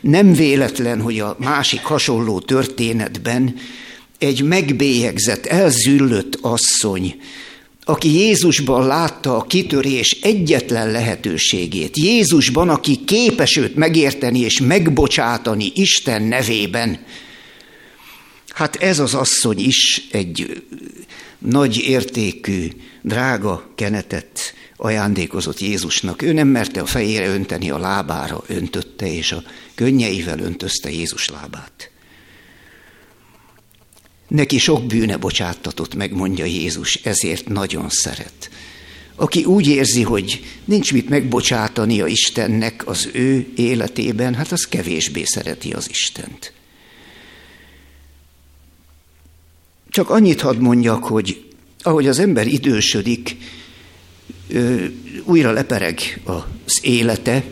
[0.00, 3.54] Nem véletlen, hogy a másik hasonló történetben
[4.18, 7.20] egy megbélyegzett, elzüllött asszony,
[7.84, 16.22] aki Jézusban látta a kitörés egyetlen lehetőségét, Jézusban, aki képes őt megérteni és megbocsátani Isten
[16.22, 17.04] nevében,
[18.48, 20.62] hát ez az asszony is egy
[21.44, 22.68] nagy értékű,
[23.02, 26.22] drága kenetet ajándékozott Jézusnak.
[26.22, 29.42] Ő nem merte a fejére önteni, a lábára öntötte, és a
[29.74, 31.90] könnyeivel öntözte Jézus lábát.
[34.28, 38.50] Neki sok bűne bocsáttatott, megmondja Jézus, ezért nagyon szeret.
[39.14, 45.24] Aki úgy érzi, hogy nincs mit megbocsátani a Istennek az ő életében, hát az kevésbé
[45.24, 46.52] szereti az Istent.
[49.92, 51.50] Csak annyit hadd mondjak, hogy
[51.82, 53.36] ahogy az ember idősödik,
[55.24, 57.44] újra lepereg az élete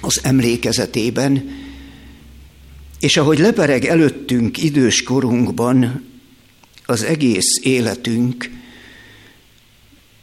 [0.00, 1.60] az emlékezetében,
[3.00, 6.04] és ahogy lepereg előttünk idős korunkban
[6.86, 8.50] az egész életünk,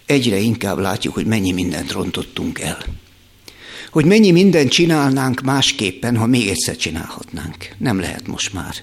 [0.05, 2.85] egyre inkább látjuk, hogy mennyi mindent rontottunk el.
[3.91, 7.75] hogy mennyi mindent csinálnánk másképpen, ha még egyszer csinálhatnánk.
[7.77, 8.75] Nem lehet most már.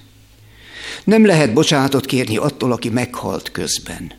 [1.04, 4.12] Nem lehet bocsánatot kérni attól, aki meghalt közben.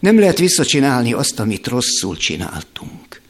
[0.00, 3.20] Nem lehet visszacsinálni azt, amit rosszul csináltunk.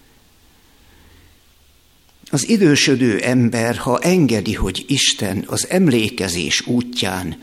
[2.31, 7.43] Az idősödő ember, ha engedi, hogy Isten az emlékezés útján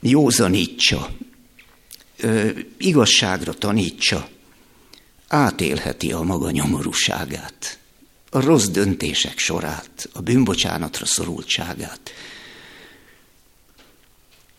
[0.00, 1.10] józanítsa,
[2.16, 4.28] ö, igazságra tanítsa,
[5.28, 7.78] átélheti a maga nyomorúságát,
[8.30, 12.10] a rossz döntések sorát, a bűnbocsánatra szorultságát.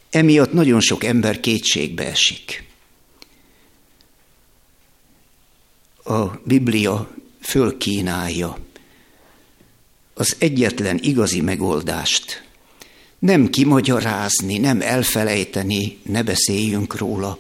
[0.10, 2.64] Emiatt nagyon sok ember kétségbe esik.
[6.04, 7.10] A Biblia
[7.42, 8.58] fölkínálja
[10.14, 12.46] az egyetlen igazi megoldást.
[13.20, 17.40] Nem kimagyarázni, nem elfelejteni, ne beszéljünk róla,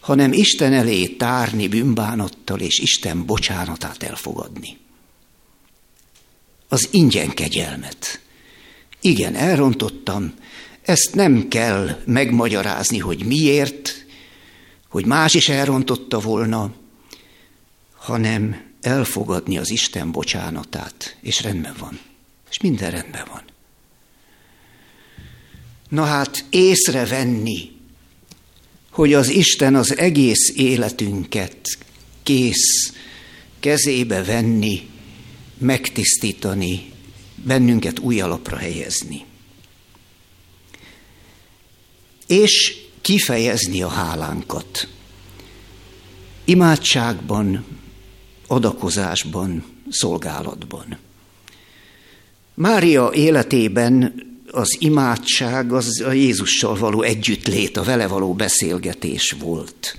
[0.00, 4.76] hanem Isten elé tárni bűnbánattal és Isten bocsánatát elfogadni.
[6.68, 8.20] Az ingyen kegyelmet.
[9.00, 10.34] Igen, elrontottam,
[10.88, 14.04] ezt nem kell megmagyarázni, hogy miért,
[14.88, 16.72] hogy más is elrontotta volna,
[17.96, 22.00] hanem elfogadni az Isten bocsánatát, és rendben van.
[22.50, 23.42] És minden rendben van.
[25.88, 27.70] Na hát észrevenni,
[28.90, 31.78] hogy az Isten az egész életünket
[32.22, 32.92] kész
[33.60, 34.88] kezébe venni,
[35.58, 36.92] megtisztítani,
[37.34, 39.26] bennünket új alapra helyezni.
[42.28, 44.88] És kifejezni a hálánkat.
[46.44, 47.64] Imádságban,
[48.46, 50.98] adakozásban, szolgálatban.
[52.54, 59.98] Mária életében az imádság az a Jézussal való együttlét, a vele való beszélgetés volt.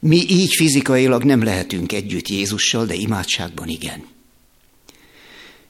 [0.00, 4.04] Mi így fizikailag nem lehetünk együtt Jézussal, de imádságban igen.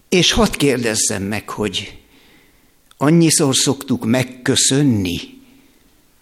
[0.08, 2.01] És hadd kérdezzem meg, hogy
[3.02, 5.40] annyiszor szoktuk megköszönni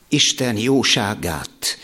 [0.08, 1.78] Isten jóságát,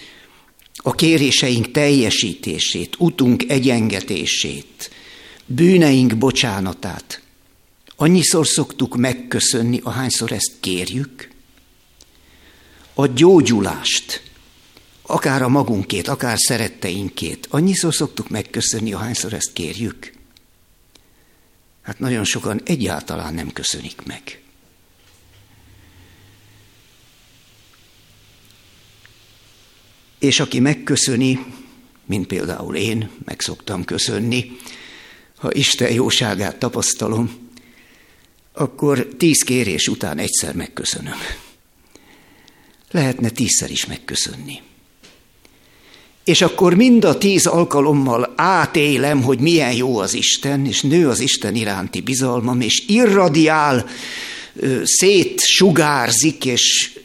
[0.75, 4.91] a kéréseink teljesítését, utunk egyengetését,
[5.47, 7.23] bűneink bocsánatát.
[7.97, 11.31] Annyiszor szoktuk megköszönni, ahányszor ezt kérjük,
[12.95, 14.23] a gyógyulást,
[15.03, 17.47] akár a magunkét, akár szeretteinkét.
[17.51, 20.13] Annyiszor szoktuk megköszönni, ahányszor ezt kérjük.
[21.83, 24.41] Hát nagyon sokan egyáltalán nem köszönik meg.
[30.27, 31.45] És aki megköszöni,
[32.07, 34.57] mint például én, meg szoktam köszönni,
[35.37, 37.31] ha Isten jóságát tapasztalom,
[38.53, 41.19] akkor tíz kérés után egyszer megköszönöm.
[42.91, 44.61] Lehetne tízszer is megköszönni.
[46.25, 51.21] És akkor mind a tíz alkalommal átélem, hogy milyen jó az Isten, és nő az
[51.21, 53.87] Isten iránti bizalmam, és irradiál,
[54.85, 56.97] szétsugárzik, és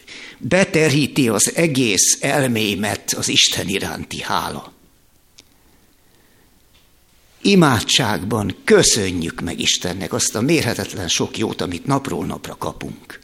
[0.41, 4.73] beteríti az egész elmémet az Isten iránti hála.
[7.41, 13.19] Imádságban köszönjük meg Istennek azt a mérhetetlen sok jót, amit napról napra kapunk.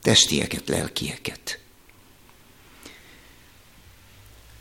[0.00, 1.58] Testieket, lelkieket.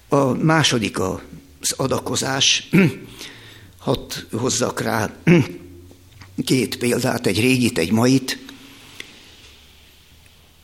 [0.10, 2.70] A második az adakozás.
[3.78, 5.16] Hadd hozzak rá
[6.46, 8.45] két példát, egy régit, egy mait.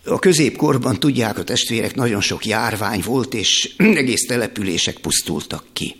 [0.06, 5.96] A középkorban, tudják a testvérek, nagyon sok járvány volt, és egész települések pusztultak ki.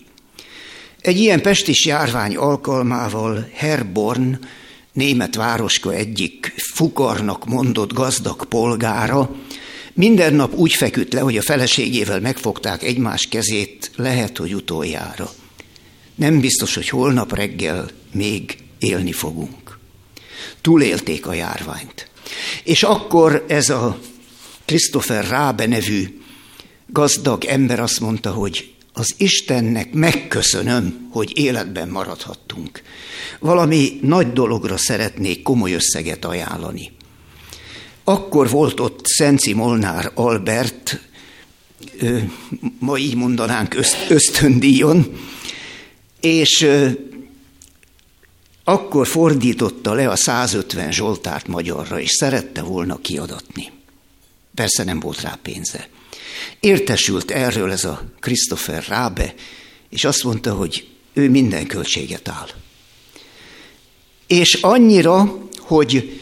[1.02, 4.40] Egy ilyen pestis járvány alkalmával Herborn,
[4.94, 9.36] német városka egyik fukarnak mondott gazdag polgára,
[9.94, 15.30] minden nap úgy feküdt le, hogy a feleségével megfogták egymás kezét, lehet, hogy utoljára.
[16.16, 19.80] Nem biztos, hogy holnap reggel még élni fogunk.
[20.62, 22.11] Túlélték a járványt.
[22.64, 24.00] És akkor ez a
[24.66, 26.20] Christopher Rábe nevű
[26.88, 32.82] gazdag ember azt mondta, hogy az Istennek megköszönöm, hogy életben maradhattunk.
[33.40, 36.92] Valami nagy dologra szeretnék komoly összeget ajánlani.
[38.04, 41.00] Akkor volt ott Szenci Molnár Albert,
[42.80, 43.76] ma így mondanánk
[44.10, 45.20] ösztöndíjon,
[46.20, 46.68] és
[48.64, 53.72] akkor fordította le a 150 Zsoltárt magyarra, és szerette volna kiadatni.
[54.56, 55.90] Persze nem volt rá pénze.
[56.60, 59.34] Értesült erről ez a Christopher Rábe,
[59.90, 62.48] és azt mondta, hogy ő minden költséget áll.
[64.28, 66.20] És annyira, hogy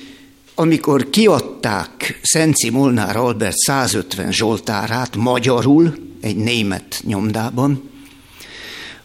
[0.56, 7.90] amikor kiadták Szenci Molnár Albert 150 Zsoltárát magyarul egy német nyomdában,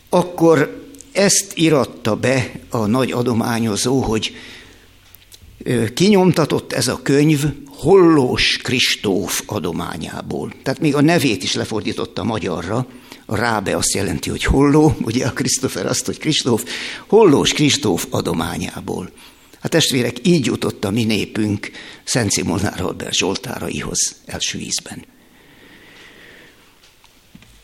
[0.09, 0.84] akkor
[1.14, 4.36] ezt iratta be a nagy adományozó, hogy
[5.94, 10.52] kinyomtatott ez a könyv Hollós Kristóf adományából.
[10.62, 12.86] Tehát még a nevét is lefordította magyarra,
[13.26, 16.64] a rábe azt jelenti, hogy holló, ugye a Krisztófer azt, hogy Kristóf,
[17.06, 19.10] hollós Kristóf adományából.
[19.60, 21.70] Hát testvérek, így jutott a mi népünk
[22.04, 25.04] Szent Simonár Albert Zsoltáraihoz első ízben.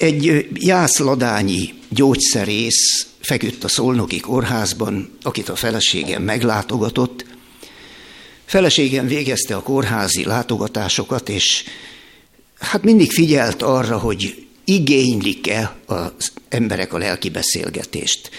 [0.01, 7.25] Egy jászladányi gyógyszerész feküdt a Szolnoki kórházban, akit a feleségem meglátogatott.
[8.45, 11.65] Feleségem végezte a kórházi látogatásokat, és
[12.59, 18.31] hát mindig figyelt arra, hogy igénylik-e az emberek a lelki beszélgetést,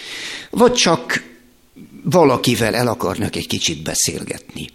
[0.50, 1.24] vagy csak
[2.04, 4.70] valakivel el akarnak egy kicsit beszélgetni.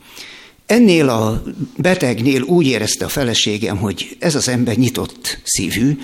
[0.67, 1.43] Ennél a
[1.77, 5.99] betegnél úgy érezte a feleségem, hogy ez az ember nyitott szívű,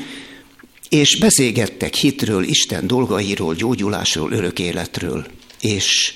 [0.93, 5.27] és beszélgettek hitről, Isten dolgairól, gyógyulásról, örök életről.
[5.61, 6.15] És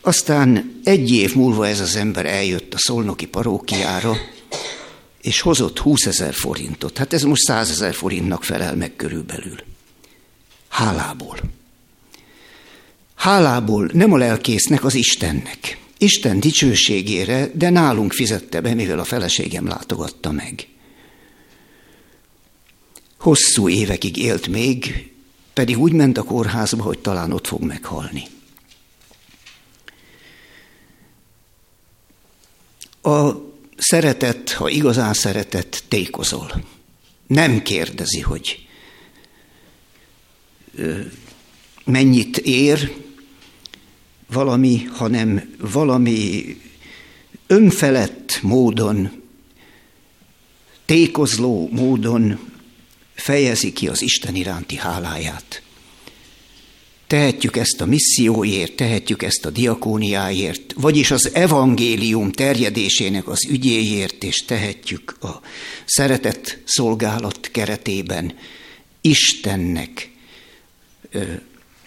[0.00, 4.16] aztán egy év múlva ez az ember eljött a szolnoki parókiára,
[5.22, 6.98] és hozott 20 ezer forintot.
[6.98, 9.56] Hát ez most 100 ezer forintnak felel meg körülbelül.
[10.68, 11.38] Hálából.
[13.14, 15.78] Hálából nem a lelkésznek, az Istennek.
[15.98, 20.66] Isten dicsőségére, de nálunk fizette be, mivel a feleségem látogatta meg.
[23.18, 25.10] Hosszú évekig élt még,
[25.52, 28.22] pedig úgy ment a kórházba, hogy talán ott fog meghalni.
[33.02, 33.30] A
[33.76, 36.64] szeretet, ha igazán szeretet, tékozol.
[37.26, 38.66] Nem kérdezi, hogy
[41.84, 42.96] mennyit ér
[44.26, 46.44] valami, hanem valami
[47.46, 49.22] önfelett módon,
[50.84, 52.38] tékozló módon
[53.18, 55.62] fejezi ki az Isten iránti háláját.
[57.06, 64.36] Tehetjük ezt a misszióért, tehetjük ezt a diakóniáért, vagyis az evangélium terjedésének az ügyéért, és
[64.36, 65.40] tehetjük a
[65.84, 68.36] szeretett szolgálat keretében
[69.00, 70.10] Istennek
[71.10, 71.22] ö,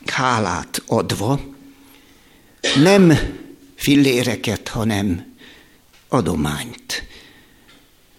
[0.05, 1.41] hálát adva,
[2.81, 3.13] nem
[3.75, 5.35] filléreket, hanem
[6.07, 7.03] adományt.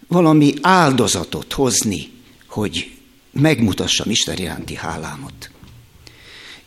[0.07, 2.11] Valami áldozatot hozni,
[2.47, 2.91] hogy
[3.33, 5.49] megmutassam Isten iránti hálámot.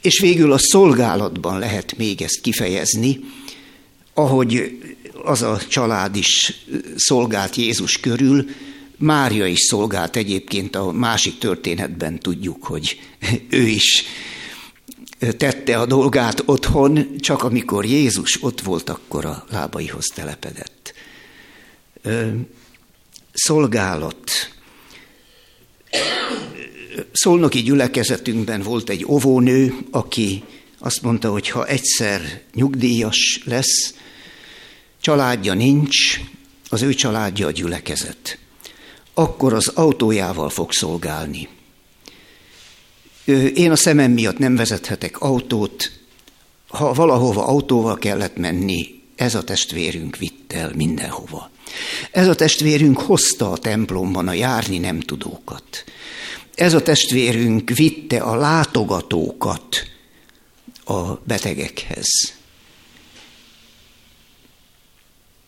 [0.01, 3.21] És végül a szolgálatban lehet még ezt kifejezni,
[4.15, 4.79] ahogy
[5.25, 6.53] az a család is
[6.97, 8.45] szolgált Jézus körül,
[8.99, 13.01] Mária is szolgált egyébként a másik történetben tudjuk, hogy
[13.49, 14.05] ő is
[15.37, 20.95] tette a dolgát otthon, csak amikor Jézus ott volt, akkor a lábaihoz telepedett.
[23.33, 24.31] Szolgálat,
[27.13, 30.43] szolnoki gyülekezetünkben volt egy óvónő, aki
[30.79, 33.95] azt mondta, hogy ha egyszer nyugdíjas lesz,
[35.01, 36.21] családja nincs,
[36.69, 38.39] az ő családja a gyülekezet,
[39.15, 41.49] akkor az autójával fog szolgálni.
[43.55, 45.91] Én a szemem miatt nem vezethetek autót,
[46.69, 51.51] ha valahova autóval kellett menni, ez a testvérünk vitt el mindenhova.
[52.11, 55.85] Ez a testvérünk hozta a templomban a járni nem tudókat.
[56.57, 59.91] Ez a testvérünk vitte a látogatókat
[60.85, 62.07] a betegekhez.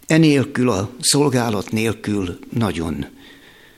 [0.07, 3.07] Enélkül, a szolgálat nélkül nagyon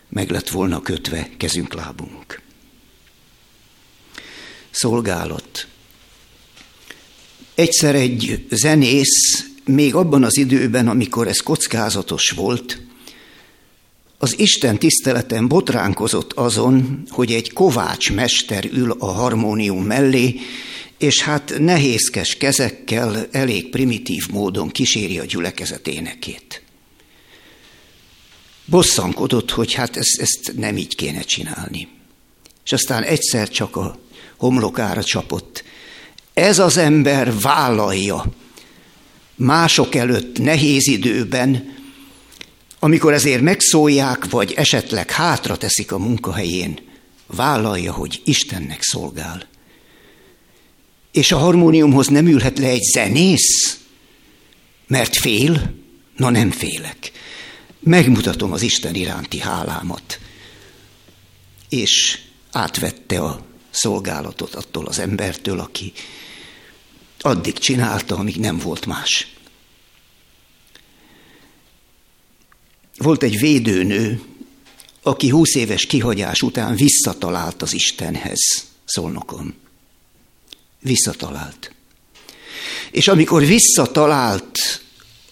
[0.08, 2.40] meg lett volna kötve kezünk, lábunk.
[4.70, 5.66] Szolgálat.
[7.54, 12.80] Egyszer egy zenész, még abban az időben, amikor ez kockázatos volt,
[14.22, 20.40] az Isten tiszteleten botránkozott azon, hogy egy kovács mester ül a harmónium mellé,
[20.98, 26.62] és hát nehézkes kezekkel, elég primitív módon kíséri a gyülekezet énekét.
[28.64, 31.88] Bosszankodott, hogy hát ezt, ezt nem így kéne csinálni.
[32.64, 33.98] És aztán egyszer csak a
[34.36, 35.64] homlokára csapott.
[36.34, 38.24] Ez az ember vállalja
[39.34, 41.78] mások előtt nehéz időben,
[42.82, 46.78] amikor ezért megszólják, vagy esetleg hátra teszik a munkahelyén,
[47.26, 49.48] vállalja, hogy Istennek szolgál.
[51.12, 53.78] És a harmóniumhoz nem ülhet le egy zenész,
[54.86, 55.74] mert fél,
[56.16, 57.12] na nem félek.
[57.80, 60.18] Megmutatom az Isten iránti hálámat.
[61.68, 62.18] És
[62.52, 65.92] átvette a szolgálatot attól az embertől, aki
[67.20, 69.34] addig csinálta, amíg nem volt más.
[73.02, 74.20] Volt egy védőnő,
[75.02, 79.54] aki húsz éves kihagyás után visszatalált az Istenhez szolnokon.
[80.80, 81.72] visszatalált.
[82.90, 84.58] És amikor visszatalált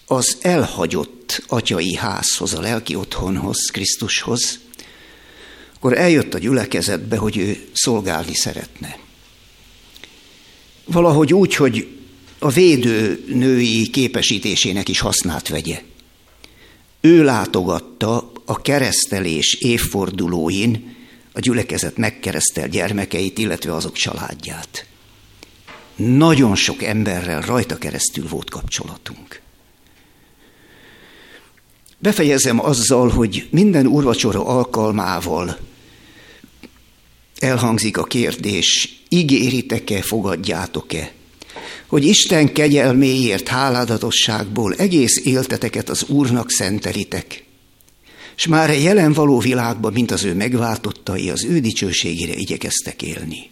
[0.06, 4.58] az elhagyott atyai házhoz, a lelki otthonhoz, Krisztushoz,
[5.74, 8.98] akkor eljött a gyülekezetbe, hogy ő szolgálni szeretne.
[10.84, 11.88] Valahogy úgy, hogy
[12.38, 15.82] a védő női képesítésének is hasznát vegye.
[17.00, 20.96] Ő látogatta a keresztelés évfordulóin
[21.32, 24.86] a gyülekezet megkeresztelt gyermekeit, illetve azok családját.
[25.96, 29.40] Nagyon sok emberrel rajta keresztül volt kapcsolatunk.
[31.98, 35.58] Befejezem azzal, hogy minden urvacsora alkalmával
[37.38, 41.12] elhangzik a kérdés, ígéritek-e, fogadjátok-e,
[41.88, 47.44] hogy Isten kegyelméért háládatosságból egész élteteket az Úrnak szentelitek,
[48.36, 53.50] és már a jelen való világban, mint az ő megváltottai, az ő dicsőségére igyekeztek élni.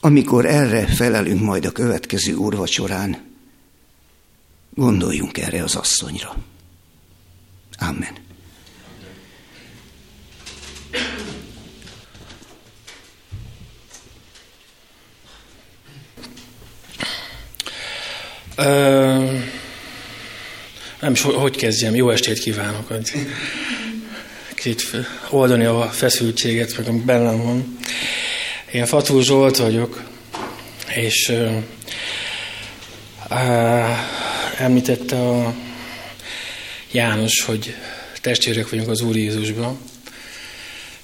[0.00, 3.26] Amikor erre felelünk majd a következő úrvacsorán,
[4.74, 6.36] gondoljunk erre az asszonyra.
[7.78, 8.27] Amen.
[21.00, 21.94] Nem is, hogy kezdjem.
[21.94, 22.88] Jó estét kívánok.
[22.88, 23.10] Hogy
[24.54, 27.78] kicsit oldani a feszültséget, meg ami bennem van.
[28.72, 30.02] Én Fatú Zsolt vagyok,
[30.94, 31.62] és uh,
[34.58, 35.54] említette a
[36.92, 37.74] János, hogy
[38.20, 39.78] testvérek vagyunk az Úr Jézusban.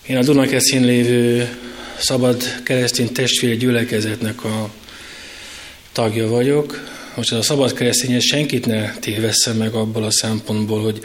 [0.06, 1.48] Én a Dunakeszin lévő
[1.98, 4.70] szabad keresztény testvére gyülekezetnek a
[5.92, 11.00] tagja vagyok, most ez a szabad keresztény senkit ne tévesszen meg abból a szempontból, hogy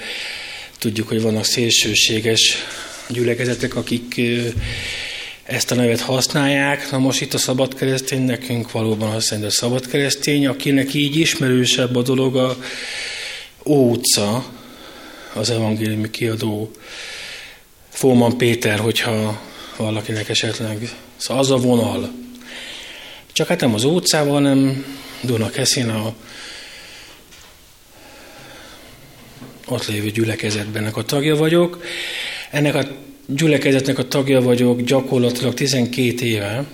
[0.80, 2.56] tudjuk, hogy vannak szélsőséges
[3.08, 4.22] gyülekezetek, akik
[5.44, 6.92] ezt a nevet használják.
[6.92, 11.96] Na most itt a szabad keresztény nekünk valóban jelenti, a szabad keresztény, akinek így ismerősebb
[11.96, 12.58] a dolog a
[13.66, 13.96] Ó
[15.34, 16.72] az evangéliumi kiadó
[17.90, 19.42] Fóman Péter, hogyha
[19.78, 20.90] valakinek esetleg.
[21.18, 22.12] Szóval az a vonal.
[23.32, 24.86] Csak hát nem az utcával, hanem
[25.22, 26.14] Dunakeszin a
[29.68, 31.84] ott lévő gyülekezetben a tagja vagyok.
[32.52, 32.88] Ennek a
[33.28, 36.66] gyülekezetnek a tagja vagyok gyakorlatilag 12 éve.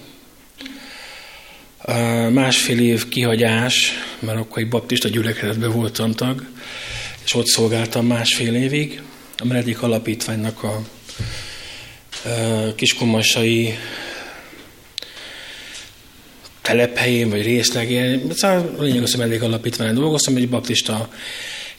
[2.30, 6.46] Másfél év kihagyás, mert akkor egy baptista gyülekezetben voltam tag,
[7.26, 9.02] és ott szolgáltam másfél évig.
[9.38, 10.82] A Meredék Alapítványnak a
[12.76, 13.78] kiskommasai
[16.66, 21.10] telephelyén, vagy részlegén, szóval lényeg az, hogy alapítványon dolgoztam, egy baptista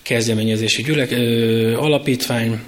[0.03, 2.61] kezdeményezési gyülek, ö, alapítvány,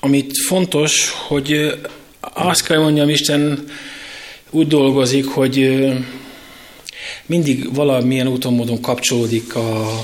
[0.00, 1.74] amit fontos, hogy
[2.20, 3.64] azt kell mondjam, Isten
[4.50, 5.86] úgy dolgozik, hogy
[7.26, 9.98] mindig valamilyen úton, módon kapcsolódik a,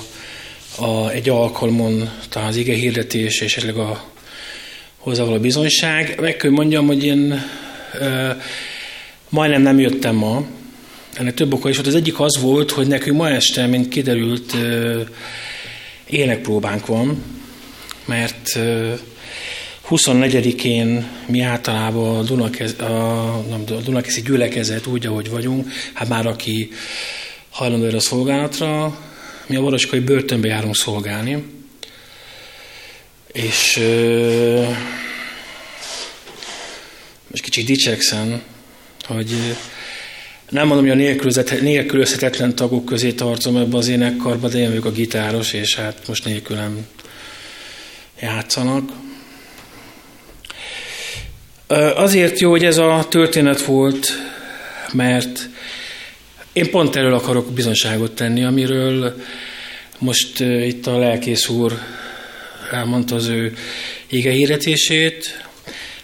[0.79, 4.05] a, egy alkalmon az ige hirdetés és esetleg a
[4.99, 6.20] hozzá a bizonyság.
[6.20, 7.45] Meg kell mondjam, hogy én
[9.35, 10.47] Majdnem nem jöttem ma.
[11.14, 11.89] Ennek több oka is volt.
[11.89, 14.57] Az egyik az volt, hogy nekünk ma este, mint kiderült,
[16.07, 17.22] énekpróbánk van,
[18.05, 18.59] mert
[19.91, 26.68] 24-én mi általában a, Dunakez, a, a Dunakeszi gyülekezet úgy, ahogy vagyunk, hát már aki
[27.51, 28.99] hajlandó erre a szolgálatra,
[29.47, 31.45] mi a Varoskai börtönbe járunk szolgálni.
[33.32, 33.80] És
[37.30, 38.43] most kicsit dicsekszem,
[39.07, 39.57] hogy
[40.49, 44.91] nem mondom, hogy a nélkülözhetetlen tagok közé tartom ebbe az énekkarba, de én vagyok a
[44.91, 46.87] gitáros, és hát most nélkülem
[48.21, 48.91] játszanak.
[51.95, 54.09] Azért jó, hogy ez a történet volt,
[54.93, 55.49] mert
[56.53, 59.23] én pont erről akarok bizonságot tenni, amiről
[59.99, 61.79] most itt a lelkész úr
[62.73, 63.55] elmondta az ő
[64.07, 65.47] ége hirdetését.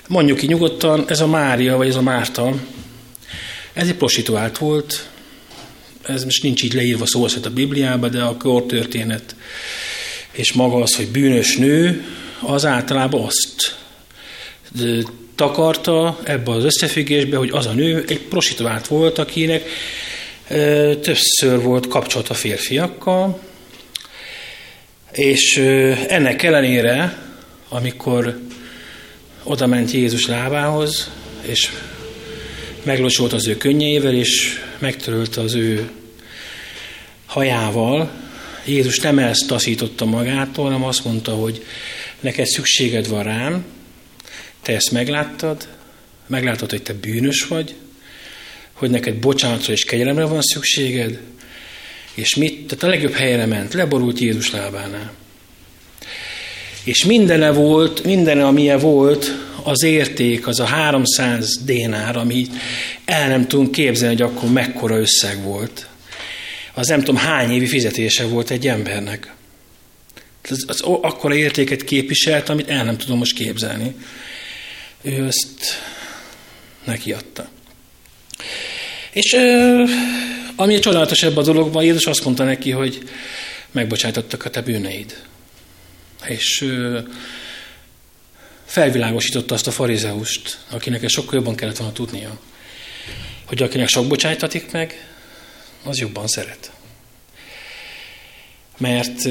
[0.08, 2.54] Mondjuk ki nyugodtan, ez a Mária, vagy ez a Márta,
[3.72, 5.08] ez egy prostituált volt,
[6.02, 9.34] ez most nincs így leírva szó szerint a Bibliában, de a kortörténet
[10.32, 12.04] és maga az, hogy bűnös nő,
[12.40, 13.76] az általában azt
[15.34, 19.68] takarta ebbe az összefüggésbe, hogy az a nő egy prostituált volt, akinek
[21.00, 23.40] többször volt kapcsolat a férfiakkal,
[25.12, 25.56] és
[26.08, 27.22] ennek ellenére,
[27.68, 28.38] amikor
[29.42, 31.10] oda ment Jézus lábához,
[31.40, 31.70] és
[32.82, 35.90] meglocsolt az ő könnyeivel, és megtörölte az ő
[37.26, 38.10] hajával.
[38.64, 41.64] Jézus nem ezt taszította magától, hanem azt mondta, hogy
[42.20, 43.64] neked szükséged van rám,
[44.62, 45.68] te ezt megláttad,
[46.26, 47.74] meglátod, hogy te bűnös vagy,
[48.72, 51.18] hogy neked bocsánatra és kegyelemre van szükséged,
[52.14, 52.66] és mit?
[52.66, 55.12] Tehát a legjobb helyre ment, leborult Jézus lábánál.
[56.84, 59.32] És mindene volt, mindene, amilyen volt,
[59.62, 62.46] az érték, az a 300 dénár, ami
[63.04, 65.88] el nem tudunk képzelni, hogy akkor mekkora összeg volt.
[66.74, 69.34] Az nem tudom hány évi fizetése volt egy embernek.
[70.50, 73.94] Az, az akkora értéket képviselt, amit el nem tudom most képzelni.
[75.02, 75.82] Ő ezt
[76.84, 77.48] neki adta.
[79.12, 79.36] És
[80.56, 83.02] ami a csodálatos ebben a dologban, Jézus azt mondta neki, hogy
[83.70, 85.22] megbocsájtottak a te bűneid.
[86.26, 86.64] És
[88.70, 92.38] felvilágosította azt a farizeust, akinek ez sokkal jobban kellett volna tudnia,
[93.44, 95.08] hogy akinek sok bocsájtatik meg,
[95.84, 96.70] az jobban szeret.
[98.78, 99.26] Mert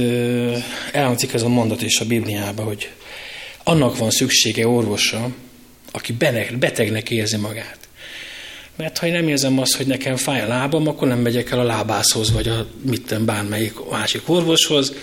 [0.92, 2.92] elhangzik ez a mondat is a Bibliában, hogy
[3.64, 5.36] annak van szüksége orvosra,
[5.92, 6.14] aki
[6.60, 7.78] betegnek érzi magát.
[8.76, 11.60] Mert ha én nem érzem azt, hogy nekem fáj a lábam, akkor nem megyek el
[11.60, 14.94] a lábászhoz, vagy a mitten bármelyik másik orvoshoz.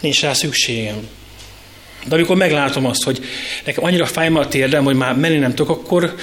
[0.00, 1.08] Nincs rá szükségem.
[2.06, 3.24] De amikor meglátom azt, hogy
[3.64, 6.14] nekem annyira fáj a térdem, hogy már menni nem tudok, akkor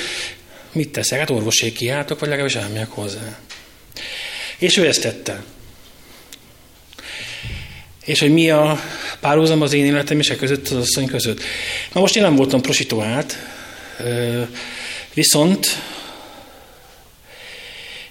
[0.71, 1.19] mit teszek?
[1.19, 3.39] Hát orvoség kiáltok, vagy legalábbis elmegyek hozzá.
[4.57, 5.43] És ő ezt tette.
[8.05, 8.79] És hogy mi a
[9.19, 11.41] párhuzam az én életem és a e között, az asszony között.
[11.93, 13.37] Na most én nem voltam prostituált,
[15.13, 15.81] viszont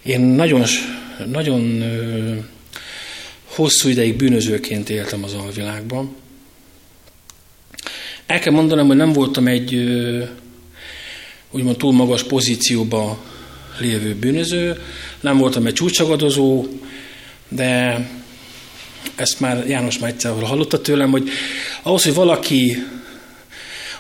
[0.03, 0.65] én nagyon,
[1.27, 1.85] nagyon
[3.45, 6.17] hosszú ideig bűnözőként éltem az alvilágban.
[8.27, 9.75] El kell mondanom, hogy nem voltam egy
[11.51, 13.19] úgymond túl magas pozícióba
[13.79, 14.83] lévő bűnöző,
[15.21, 16.67] nem voltam egy csúcsagadozó,
[17.49, 18.01] de
[19.15, 21.29] ezt már János már egyszer hallotta tőlem, hogy
[21.83, 22.87] ahhoz, hogy valaki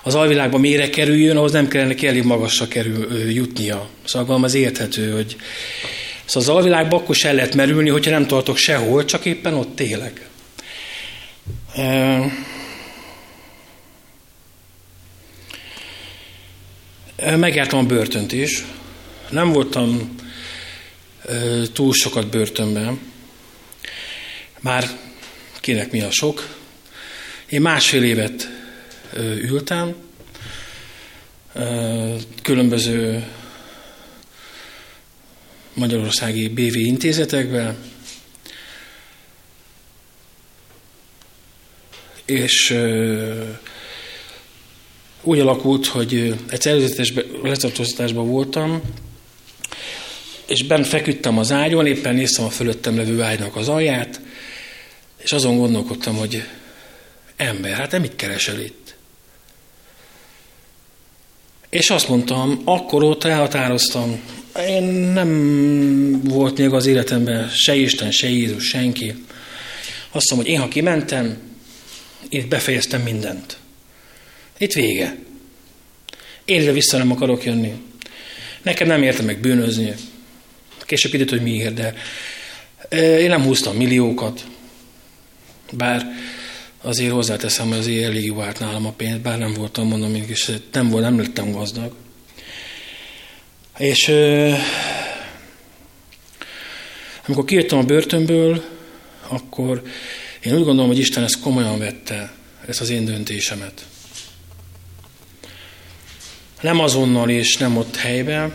[0.02, 3.88] az alvilágban mélyre kerüljön, ahhoz nem kellene neki elég magasra kerül, jutnia.
[4.04, 5.36] Szóval az érthető, hogy
[6.24, 10.28] szóval az alvilágban akkor se lehet merülni, hogyha nem tartok sehol, csak éppen ott élek.
[17.16, 18.64] Megjártam a börtönt is.
[19.30, 20.14] Nem voltam
[21.72, 23.00] túl sokat börtönben.
[24.60, 24.88] Már
[25.60, 26.56] kinek mi a sok.
[27.48, 28.48] Én másfél évet
[29.40, 29.94] ültem,
[32.42, 33.26] különböző
[35.74, 37.76] magyarországi BV intézetekbe,
[42.24, 42.74] és
[45.26, 48.82] úgy alakult, hogy egy letartóztatásban voltam,
[50.46, 54.20] és bent feküdtem az ágyon, éppen néztem a fölöttem levő ágynak az alját,
[55.16, 56.42] és azon gondolkodtam, hogy
[57.36, 58.94] ember, hát te mit keresel itt?
[61.68, 64.20] És azt mondtam, akkor ott elhatároztam,
[64.68, 69.24] én nem volt még az életemben se Isten, se Jézus, senki.
[70.10, 71.38] Azt mondom, hogy én ha kimentem,
[72.28, 73.58] itt befejeztem mindent.
[74.58, 75.16] Itt vége.
[76.44, 77.72] Én ide vissza nem akarok jönni.
[78.62, 79.94] Nekem nem érte meg bűnözni.
[80.84, 81.94] Később időt, hogy miért, de
[82.98, 84.46] én nem húztam milliókat.
[85.72, 86.06] Bár
[86.82, 90.50] azért hozzáteszem, hogy azért elég jó állt nálam a pénz, bár nem voltam, mondom, mégis
[90.72, 91.94] nem, volt, nem lettem gazdag.
[93.78, 94.08] És
[97.26, 98.64] amikor kijöttem a börtönből,
[99.28, 99.82] akkor
[100.42, 102.32] én úgy gondolom, hogy Isten ezt komolyan vette,
[102.68, 103.86] ezt az én döntésemet.
[106.66, 108.52] Nem azonnal és nem ott helyben,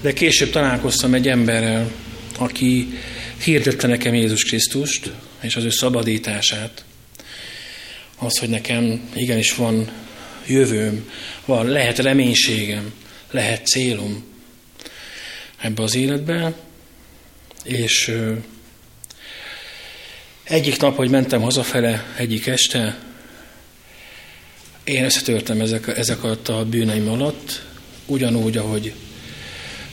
[0.00, 1.92] de később találkoztam egy emberrel,
[2.38, 2.98] aki
[3.44, 5.10] hirdette nekem Jézus Krisztust,
[5.40, 6.84] és az ő szabadítását.
[8.18, 9.90] Az, hogy nekem igenis van
[10.46, 11.10] jövőm,
[11.44, 12.92] van, lehet reménységem,
[13.30, 14.24] lehet célom
[15.60, 16.54] ebbe az életbe,
[17.64, 18.14] és
[20.44, 22.98] egyik nap, hogy mentem hazafele, egyik este,
[24.84, 27.62] én összetörtem ezek, ezek alatt a bűneim alatt,
[28.06, 28.92] ugyanúgy, ahogy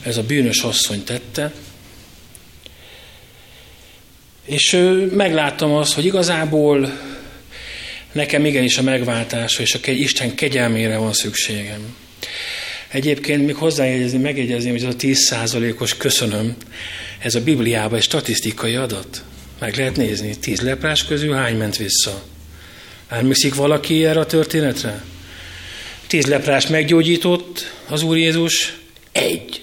[0.03, 1.53] ez a bűnös asszony tette,
[4.45, 4.77] és
[5.11, 6.99] megláttam azt, hogy igazából
[8.11, 11.95] nekem igenis a megváltásra és a Isten kegyelmére van szükségem.
[12.87, 16.55] Egyébként még hozzájegyezni, megjegyezni, hogy ez a 10%-os köszönöm,
[17.19, 19.23] ez a Bibliában egy statisztikai adat.
[19.59, 22.23] Meg lehet nézni, 10 leprás közül hány ment vissza.
[23.11, 25.03] Emlékszik valaki erre a történetre?
[26.07, 28.73] Tíz leprás meggyógyított az Úr Jézus,
[29.11, 29.61] egy.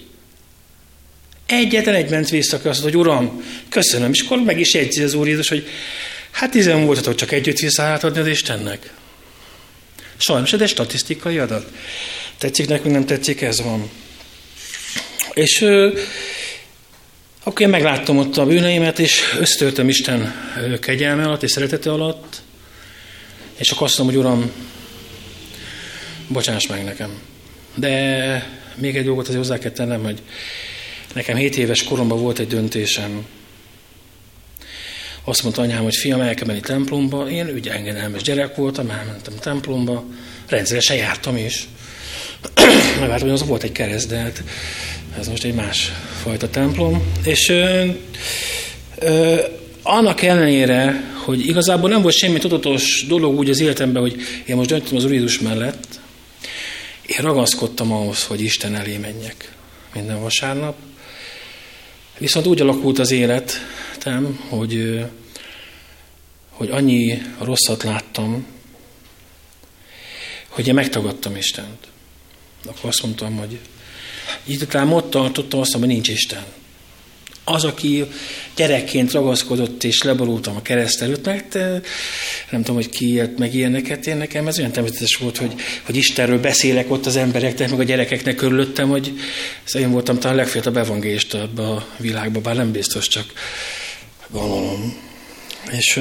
[1.47, 4.13] Egyetlen egy ment vissza, azt hogy Uram, köszönöm.
[4.13, 5.69] És akkor meg is jegyzi az Úr Jézus, hogy
[6.31, 8.93] hát tizen voltatok csak együtt vissza átadni az Istennek.
[10.17, 11.73] Sajnos ez egy statisztikai adat.
[12.39, 13.91] Tetszik nekünk, nem tetszik, ez van.
[15.35, 15.99] És ö,
[17.43, 20.35] akkor én megláttam ott a bűneimet, és össztörtem Isten
[20.81, 22.43] kegyelme alatt és szeretete alatt,
[23.59, 24.51] és akkor azt mondom, hogy Uram,
[26.29, 27.11] bocsáss meg nekem.
[27.75, 30.23] De még egy dolgot azért hozzá kell tennem, hogy
[31.15, 33.27] nekem 7 éves koromban volt egy döntésem.
[35.25, 37.31] Azt mondta anyám, hogy fiam, el kell menni templomba.
[37.31, 40.05] Én ugye engedelmes gyerek voltam, elmentem templomba.
[40.47, 41.69] Rendszeresen jártam is.
[43.01, 44.43] Megváltam, hogy az volt egy kereszt, de hát
[45.19, 45.93] ez most egy más
[46.23, 47.03] fajta templom.
[47.25, 47.87] És ö,
[48.99, 49.41] ö,
[49.89, 54.17] annak ellenére, hogy igazából nem volt semmi tudatos dolog úgy az életemben, hogy
[54.47, 56.01] én most döntöm az Úr Jézus mellett,
[57.07, 59.53] én ragaszkodtam ahhoz, hogy Isten elé menjek
[59.95, 60.77] minden vasárnap.
[62.19, 65.05] Viszont úgy alakult az életem, hogy,
[66.51, 68.47] hogy annyi rosszat láttam,
[70.49, 71.87] hogy én megtagadtam Istent.
[72.67, 73.59] Akkor azt mondtam, hogy
[74.47, 76.45] így talán ott tartottam, azt mondom, hogy nincs Isten.
[77.51, 78.05] Az, aki
[78.57, 81.55] gyerekként ragaszkodott és leborultam a kereszt előtt, mert
[82.51, 85.97] nem tudom, hogy ki élt meg ilyeneket, én nekem ez olyan természetes volt, hogy, hogy
[85.97, 89.13] Istenről beszélek ott az embereknek, meg a gyerekeknek körülöttem, hogy
[89.75, 93.33] én voltam talán a legfiatalabb evangélista ebbe a világban, bár nem biztos, csak
[94.31, 94.97] gondolom.
[95.71, 95.97] És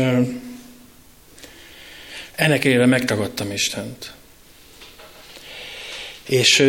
[2.35, 4.13] ennek ellenére megtagadtam Istent.
[6.25, 6.63] És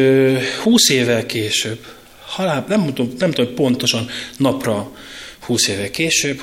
[0.62, 1.86] húsz évvel később,
[2.28, 4.96] halál, nem, tudom, nem tudom, pontosan napra
[5.38, 6.42] húsz évvel később,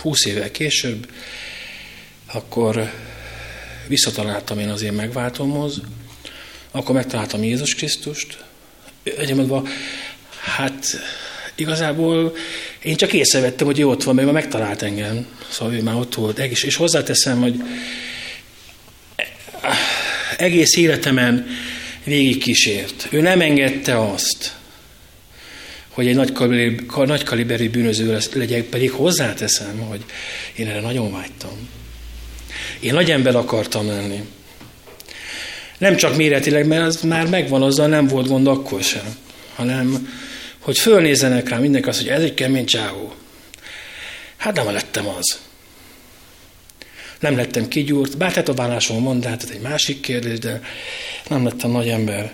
[0.00, 1.10] húsz évvel később,
[2.32, 2.92] akkor
[3.86, 5.80] visszataláltam én az én megváltomhoz,
[6.70, 8.44] akkor megtaláltam Jézus Krisztust.
[9.02, 9.68] Egyébként
[10.40, 10.86] hát
[11.54, 12.36] igazából
[12.82, 15.26] én csak észrevettem, hogy ő ott van, mert már megtalált engem.
[15.48, 16.38] Szóval ő már ott volt.
[16.38, 17.62] És, és hozzáteszem, hogy
[20.36, 21.46] egész életemen
[22.04, 23.08] végig kísért.
[23.10, 24.54] Ő nem engedte azt,
[25.92, 30.04] hogy egy nagy, kaliberű, nagy kaliberű bűnöző legyek, pedig hozzáteszem, hogy
[30.54, 31.68] én erre nagyon vágytam.
[32.80, 34.20] Én nagy ember akartam lenni.
[35.78, 39.16] Nem csak méretileg, mert az már megvan, azzal nem volt gond akkor sem,
[39.54, 40.08] hanem
[40.58, 43.14] hogy fölnézzenek rá mindenki azt, hogy ez egy kemény csávó.
[44.36, 45.38] Hát nem lettem az.
[47.20, 50.60] Nem lettem kigyúrt, bár tetoválásomon mond, de hát ez egy másik kérdés, de
[51.28, 52.30] nem lettem nagy ember.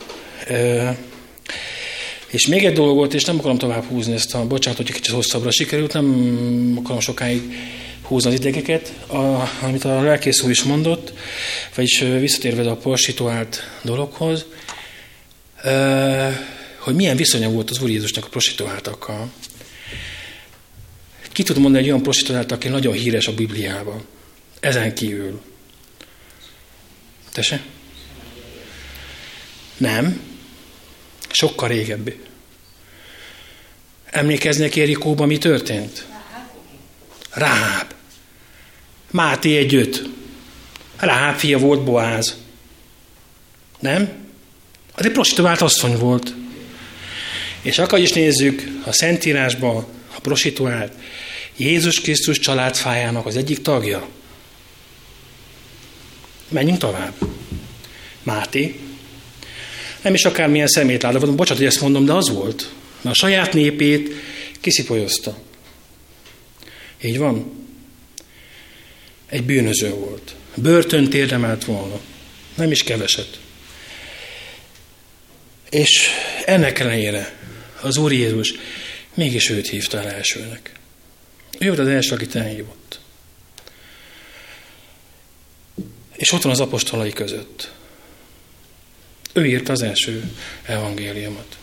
[2.28, 5.14] És még egy dolog volt, és nem akarom tovább húzni ezt a, bocsánat, hogy kicsit
[5.14, 7.42] hosszabbra sikerült, nem akarom sokáig
[8.02, 11.12] húzni az idegeket, a, amit a lelkész úr is mondott,
[11.74, 14.44] vagyis visszatérve a prostituált dologhoz,
[16.78, 19.30] hogy milyen viszonya volt az Úr Jézusnak a prostituáltakkal.
[21.32, 24.04] Ki tud mondani egy olyan prostituált, aki nagyon híres a Bibliában?
[24.60, 25.40] Ezen kívül.
[27.32, 27.62] Tese?
[29.76, 30.20] Nem.
[31.30, 32.20] Sokkal régebbi.
[34.04, 36.06] Emlékeznek Érikóban, mi történt?
[37.30, 37.94] Ráháb.
[39.10, 40.08] Máté egy öt.
[40.96, 42.36] Ráháb fia volt Boáz.
[43.78, 44.26] Nem?
[44.94, 46.34] Az egy prostituált asszony volt.
[47.62, 50.92] És akkor is nézzük a Szentírásba a prostituált
[51.56, 54.08] Jézus Krisztus családfájának az egyik tagja.
[56.48, 57.14] Menjünk tovább.
[58.22, 58.80] Máté.
[60.02, 62.72] Nem is akármilyen szemét látva, bocsánat, hogy ezt mondom, de az volt.
[63.00, 64.12] Mert a saját népét
[64.60, 65.38] kiszipolyozta.
[67.02, 67.66] Így van?
[69.26, 70.34] Egy bűnöző volt.
[70.54, 72.00] Börtönt érdemelt volna.
[72.54, 73.38] Nem is keveset.
[75.70, 76.08] És
[76.44, 77.36] ennek ellenére
[77.80, 78.54] az Úr Jézus
[79.14, 80.72] mégis őt hívta el elsőnek.
[81.58, 83.00] Ő volt az első, akit elhívott.
[86.16, 87.70] És ott van az apostolai között.
[89.38, 90.30] Ő írta az első
[90.62, 91.56] evangéliumot.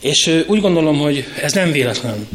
[0.00, 2.28] És úgy gondolom, hogy ez nem véletlen.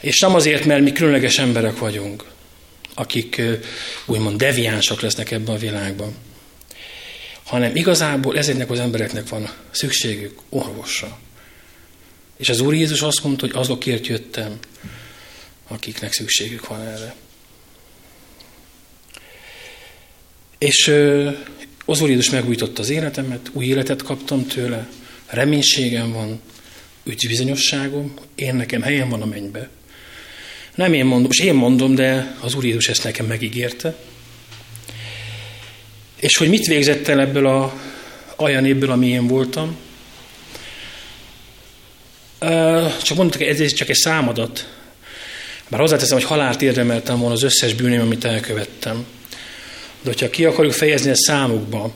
[0.00, 2.24] És nem azért, mert mi különleges emberek vagyunk,
[2.94, 3.42] akik
[4.06, 6.14] úgymond deviánsak lesznek ebben a világban,
[7.44, 11.18] hanem igazából ezeknek az embereknek van szükségük orvosra.
[12.36, 14.58] És az Úr Jézus azt mondta, hogy azokért jöttem,
[15.68, 17.14] akiknek szükségük van erre.
[20.58, 20.92] És
[21.90, 24.88] az Úr Jézus megújította az életemet, új életet kaptam tőle,
[25.26, 26.40] reménységem van,
[27.04, 29.68] ügybizonyosságom, én nekem helyem van a mennybe.
[30.74, 33.96] Nem én mondom, és én mondom, de az Úr Jézus ezt nekem megígérte.
[36.16, 37.80] És hogy mit végzett el ebből a
[38.36, 39.76] olyan évből, ami én voltam.
[43.02, 44.68] Csak mondtak, ez csak egy számadat.
[45.68, 49.06] Bár hozzáteszem, hogy halált érdemeltem volna az összes bűném, amit elkövettem.
[50.00, 51.92] De hogyha ki akarjuk fejezni ezt számukba,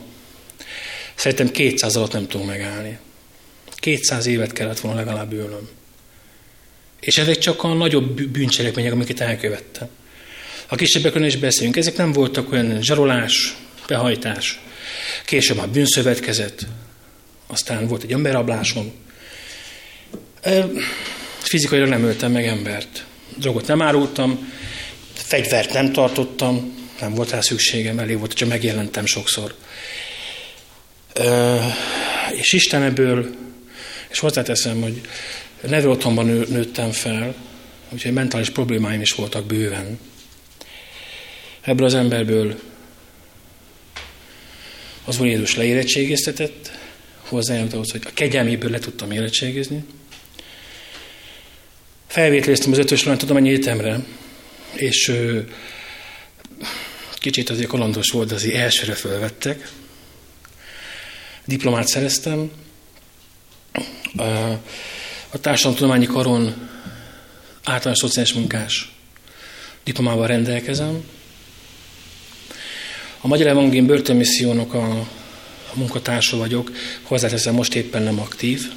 [1.15, 2.97] szerintem 200 alatt nem tudunk megállni.
[3.75, 5.69] 200 évet kellett volna legalább ülnöm.
[6.99, 9.87] És ezek csak a nagyobb bűncselekmények, amiket elkövettem.
[10.67, 11.75] A kisebbekről is beszélünk.
[11.75, 13.55] Ezek nem voltak olyan zsarolás,
[13.87, 14.59] behajtás.
[15.25, 16.67] Később már bűnszövetkezet,
[17.47, 18.91] aztán volt egy emberrablásom.
[21.39, 23.05] Fizikailag nem öltem meg embert.
[23.37, 24.53] Drogot nem árultam,
[25.13, 29.55] fegyvert nem tartottam, nem volt rá szükségem, elég volt, csak megjelentem sokszor.
[32.31, 33.35] És Isten ebből,
[34.09, 35.01] és hozzáteszem, hogy
[35.61, 37.35] neve otthonban nőttem fel,
[37.89, 39.99] úgyhogy mentális problémáim is voltak bőven.
[41.61, 42.59] Ebből az emberből
[45.05, 46.71] az Úr Jézus leérettségeztetett,
[47.17, 49.83] hozzájárult ahhoz, hogy a kegyelméből le tudtam érettségizni.
[52.07, 53.99] Felvételiztem az ötös tudományi egyetemre,
[54.75, 55.39] és ö,
[57.23, 59.71] kicsit azért kalandos volt, de azért elsőre fölvettek.
[61.45, 62.51] Diplomát szereztem.
[65.31, 66.69] A, társadalomtudományi karon
[67.63, 68.91] általános szociális munkás
[69.83, 71.03] diplomával rendelkezem.
[73.21, 74.99] A Magyar Evangélium Börtönmissziónak a,
[75.73, 76.71] a munkatársa vagyok,
[77.01, 78.71] hozzáteszem, most éppen nem aktív,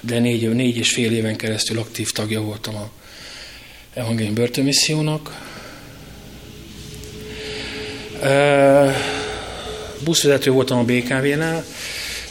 [0.00, 2.90] de négy, négy és fél éven keresztül aktív tagja voltam a
[3.94, 5.54] Evangélium Börtönmissziónak.
[10.04, 11.64] Buszvezető voltam a BKV-nál,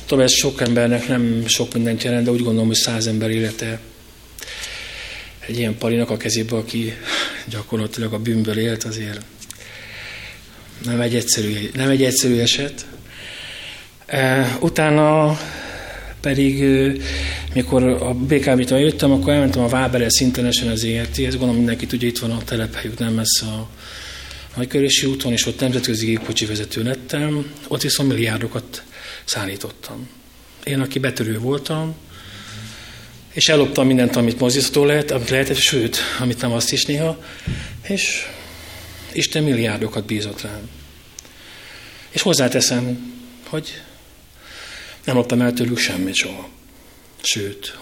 [0.06, 3.80] tudom, ez sok embernek nem sok mindent jelent, de úgy gondolom, hogy száz ember élete
[5.48, 6.94] egy ilyen palinak a kezébe, aki
[7.50, 9.22] gyakorlatilag a bűnből élt, azért
[10.86, 12.86] nem egy egyszerű, nem egy egyszerű eset.
[14.60, 15.40] Utána
[16.22, 16.64] pedig,
[17.54, 22.08] mikor a BKV-től jöttem, akkor elmentem a Vábere szintenesen az ERT, ez gondolom mindenki tudja,
[22.08, 23.68] itt van a telephelyük, nem messze a
[24.56, 28.84] Nagykörési úton, és ott nemzetközi gépkocsi vezető lettem, ott viszont milliárdokat
[29.26, 30.10] szállítottam.
[30.64, 31.96] Én, aki betörő voltam,
[33.34, 37.24] és elloptam mindent, amit mozdítható lehet, amit lehetett, sőt, amit nem azt is néha,
[37.82, 38.28] és
[39.14, 40.70] Isten milliárdokat bízott rám.
[42.10, 43.14] És hozzáteszem,
[43.48, 43.82] hogy
[45.04, 46.50] nem loptam el tőlük semmit soha.
[47.22, 47.78] Sőt,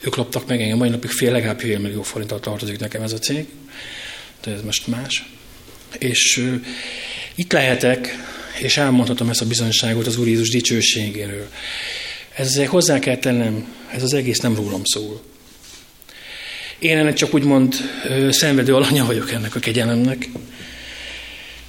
[0.00, 3.18] ők loptak meg engem, mai napig fél, legalább fél millió forinttal tartozik nekem ez a
[3.18, 3.46] cég,
[4.42, 5.24] de ez most más.
[5.98, 6.50] És
[7.34, 8.16] itt lehetek,
[8.58, 11.48] és elmondhatom ezt a bizonyságot az Úr Jézus dicsőségéről.
[12.34, 15.22] Ezzel hozzá kell tennem, ez az egész nem rólam szól.
[16.78, 17.74] Én ennek csak úgymond
[18.30, 20.28] szenvedő alanya vagyok ennek a kegyelemnek,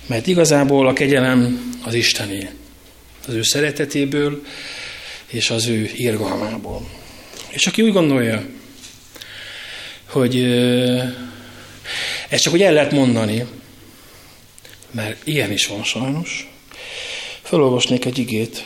[0.05, 2.49] mert igazából a kegyelem az Istené,
[3.27, 4.45] az ő szeretetéből
[5.27, 6.89] és az ő irgalmából.
[7.49, 8.45] És aki úgy gondolja,
[10.05, 10.43] hogy
[12.29, 13.45] ezt csak úgy el lehet mondani,
[14.93, 16.51] mert ilyen is van sajnos,
[17.41, 18.65] felolvasnék egy igét,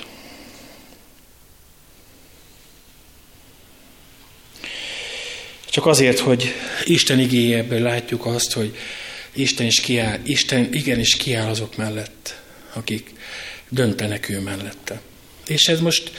[5.77, 6.53] Csak azért, hogy
[6.83, 8.75] Isten igényebből látjuk azt, hogy
[9.33, 12.41] Isten is kiáll, Isten igenis kiáll azok mellett,
[12.73, 13.13] akik
[13.69, 15.01] döntenek ő mellette.
[15.47, 16.11] És ez most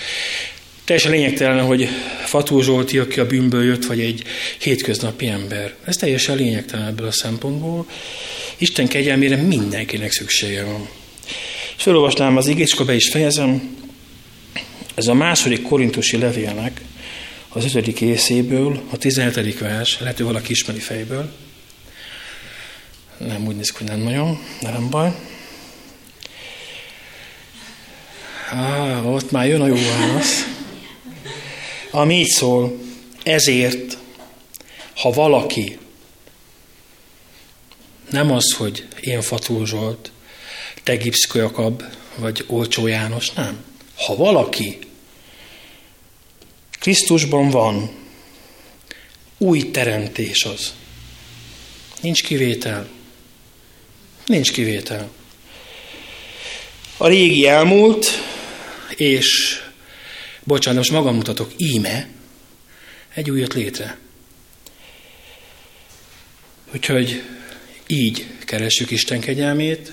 [0.89, 1.89] teljesen lényegtelen, hogy
[2.25, 4.23] Fató Zsolti, aki a bűnből jött, vagy egy
[4.59, 5.75] hétköznapi ember.
[5.85, 7.87] Ez teljesen lényegtelen ebből a szempontból.
[8.57, 10.89] Isten kegyelmére mindenkinek szüksége van.
[11.77, 13.77] És felolvasnám az igét, és akkor be is fejezem.
[14.95, 16.81] Ez a második korintusi levélnek
[17.49, 19.59] az ötödik részéből, a 17.
[19.59, 21.33] vers, lehet, hogy valaki ismeri fejből.
[23.19, 25.13] Nem úgy néz hogy nem nagyon, de nem baj.
[28.51, 30.57] Á, ott már jön a jó válasz.
[31.91, 32.79] Ami így szól,
[33.23, 33.99] ezért,
[34.95, 35.79] ha valaki
[38.11, 40.13] nem az, hogy én Fató Zsolt,
[40.83, 41.83] te Gipszko Jakab,
[42.17, 43.65] vagy Olcsó János, nem.
[43.97, 44.79] Ha valaki
[46.79, 47.91] Krisztusban van.
[49.39, 50.75] Új teremtés az.
[52.01, 52.89] Nincs kivétel.
[54.27, 55.11] Nincs kivétel.
[56.97, 58.07] A régi elmúlt,
[58.97, 59.61] és
[60.49, 62.09] bocsánat, most magam mutatok, íme,
[63.15, 63.99] egy új jött létre.
[66.75, 67.23] Úgyhogy
[67.87, 69.93] így keressük Isten kegyelmét.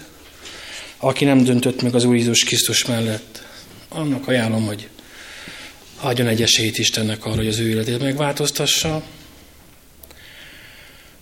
[0.97, 3.43] Aki nem döntött meg az Úr Jézus Krisztus mellett,
[3.89, 4.89] annak ajánlom, hogy
[5.99, 9.03] adjon egy esélyt Istennek arra, hogy az ő életét megváltoztassa,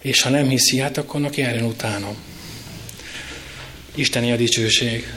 [0.01, 2.15] és ha nem hiszi, hát akkor annak járjon utána.
[3.95, 5.13] Isteni a dicsőség.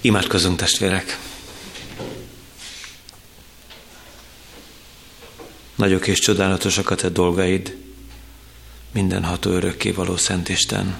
[0.00, 1.18] Imádkozzunk testvérek!
[5.74, 7.76] Nagyok és csodálatosak a te dolgaid.
[8.92, 10.96] mindenható örökkévaló Szent Isten.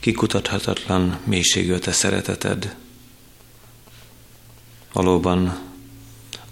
[0.00, 2.76] Kikutathatatlan mélységű a te szereteted.
[4.92, 5.58] Valóban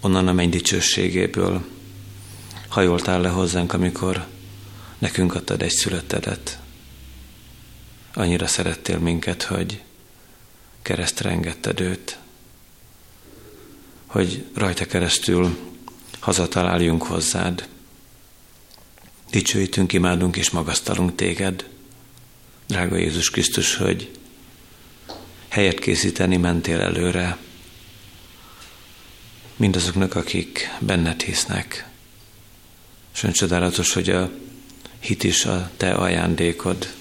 [0.01, 1.65] onnan a menny dicsőségéből
[2.67, 4.25] hajoltál le hozzánk, amikor
[4.97, 6.59] nekünk adtad egy születedet.
[8.13, 9.83] Annyira szerettél minket, hogy
[10.85, 12.17] keresztre engedted őt,
[14.05, 15.57] hogy rajta keresztül
[16.19, 17.67] hazataláljunk hozzád.
[19.29, 21.69] Dicsőítünk, imádunk és magasztalunk téged,
[22.67, 24.11] drága Jézus Krisztus, hogy
[25.47, 27.37] helyet készíteni mentél előre
[29.55, 31.87] mindazoknak, akik benned hisznek.
[33.13, 34.31] És csodálatos, hogy a
[34.99, 36.93] hit is a te ajándékod,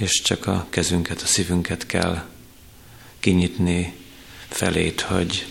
[0.00, 2.24] és csak a kezünket, a szívünket kell
[3.18, 3.94] kinyitni
[4.48, 5.46] felét, hogy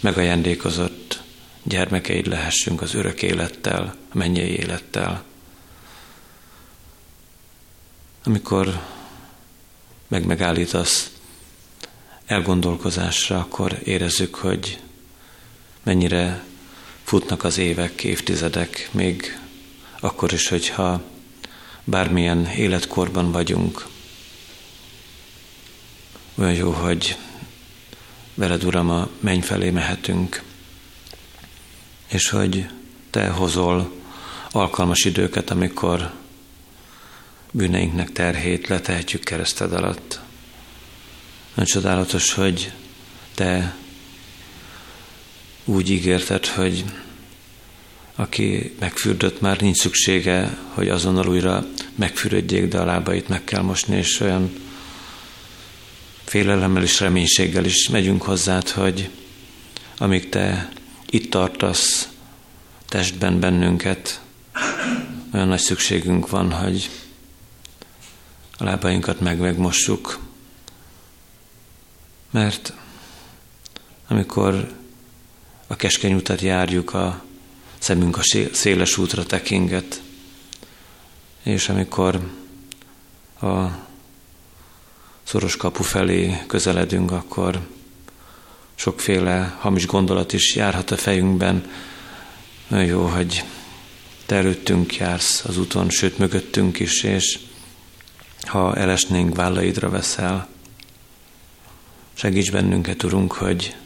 [0.00, 1.22] megajándékozott
[1.62, 5.24] gyermekeid lehessünk az örök élettel, a mennyei élettel.
[8.24, 8.82] Amikor
[10.08, 11.10] meg megállítasz
[12.26, 14.80] elgondolkozásra, akkor érezzük, hogy
[15.82, 16.44] mennyire
[17.04, 19.38] futnak az évek, évtizedek, még
[20.00, 21.02] akkor is, hogyha
[21.84, 23.86] bármilyen életkorban vagyunk.
[26.34, 27.16] Olyan jó, hogy
[28.34, 30.42] veled, Uram, a menny felé mehetünk,
[32.06, 32.66] és hogy
[33.10, 33.92] Te hozol
[34.50, 36.12] alkalmas időket, amikor
[37.50, 40.20] bűneinknek terhét letehetjük kereszted alatt.
[41.54, 42.72] Nagyon csodálatos, hogy
[43.34, 43.76] Te
[45.64, 46.84] úgy ígérted, hogy
[48.14, 53.96] aki megfürdött, már nincs szüksége, hogy azonnal újra megfürödjék, de a lábait meg kell mosni,
[53.96, 54.52] és olyan
[56.24, 59.10] félelemmel és reménységgel is megyünk hozzád, hogy
[59.98, 60.72] amíg te
[61.10, 62.08] itt tartasz
[62.88, 64.20] testben bennünket,
[65.32, 66.90] olyan nagy szükségünk van, hogy
[68.58, 70.18] a lábainkat meg megmossuk,
[72.30, 72.72] mert
[74.08, 74.72] amikor
[75.66, 77.24] a keskeny utat járjuk, a
[77.84, 78.22] szemünk a
[78.52, 80.02] széles útra tekinget,
[81.42, 82.20] és amikor
[83.40, 83.64] a
[85.22, 87.60] szoros kapu felé közeledünk, akkor
[88.74, 91.70] sokféle hamis gondolat is járhat a fejünkben.
[92.68, 93.44] Nagyon jó, hogy
[94.26, 97.38] te előttünk jársz az úton, sőt mögöttünk is, és
[98.40, 100.48] ha elesnénk, vállaidra veszel.
[102.14, 103.76] Segíts bennünket, Urunk, hogy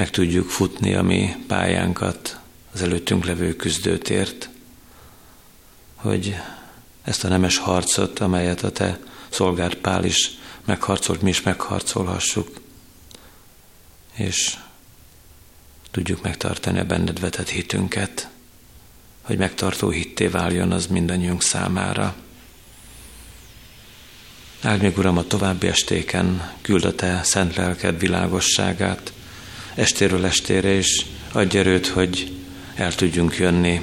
[0.00, 2.40] meg tudjuk futni a mi pályánkat
[2.72, 4.48] az előttünk levő küzdőtért,
[5.94, 6.36] hogy
[7.02, 8.98] ezt a nemes harcot, amelyet a Te
[9.28, 10.30] szolgált Pál is
[10.64, 12.60] megharcolt, mi is megharcolhassuk,
[14.14, 14.56] és
[15.90, 18.28] tudjuk megtartani a benned vetett hitünket,
[19.22, 22.14] hogy megtartó hitté váljon az mindannyiunk számára.
[24.62, 29.12] Áld még, Uram, a további estéken küld a Te szent lelked világosságát,
[29.80, 32.32] estéről estére, és adj erőt, hogy
[32.74, 33.80] el tudjunk jönni.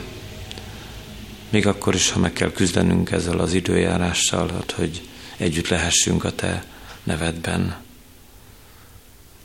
[1.49, 5.01] Még akkor is, ha meg kell küzdenünk ezzel az időjárással, hogy
[5.37, 6.65] együtt lehessünk a Te
[7.03, 7.75] nevedben.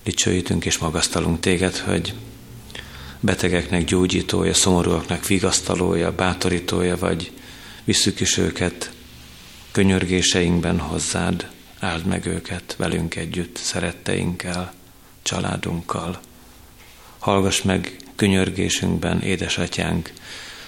[0.05, 2.14] Dicsőítünk és magasztalunk Téged, hogy
[3.20, 7.32] betegeknek gyógyítója, szomorúaknak vigasztalója, bátorítója vagy,
[7.84, 8.92] visszük is őket
[9.70, 14.72] könyörgéseinkben hozzád, áld meg őket velünk együtt, szeretteinkkel,
[15.22, 16.20] családunkkal.
[17.22, 20.12] Hallgass meg könyörgésünkben, édesatyánk,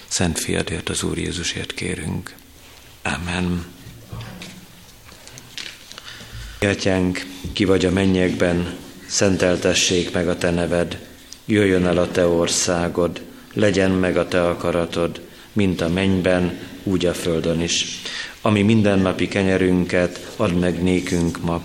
[0.07, 2.35] Szent Fiadért, az Úr Jézusért kérünk.
[3.01, 3.65] Amen.
[6.61, 8.75] Atyánk, ki vagy a mennyekben,
[9.05, 11.07] szenteltessék meg a Te neved,
[11.45, 13.21] jöjjön el a Te országod,
[13.53, 15.21] legyen meg a Te akaratod,
[15.53, 18.01] mint a mennyben, úgy a földön is.
[18.41, 21.63] Ami mindennapi kenyerünket add meg nékünk ma,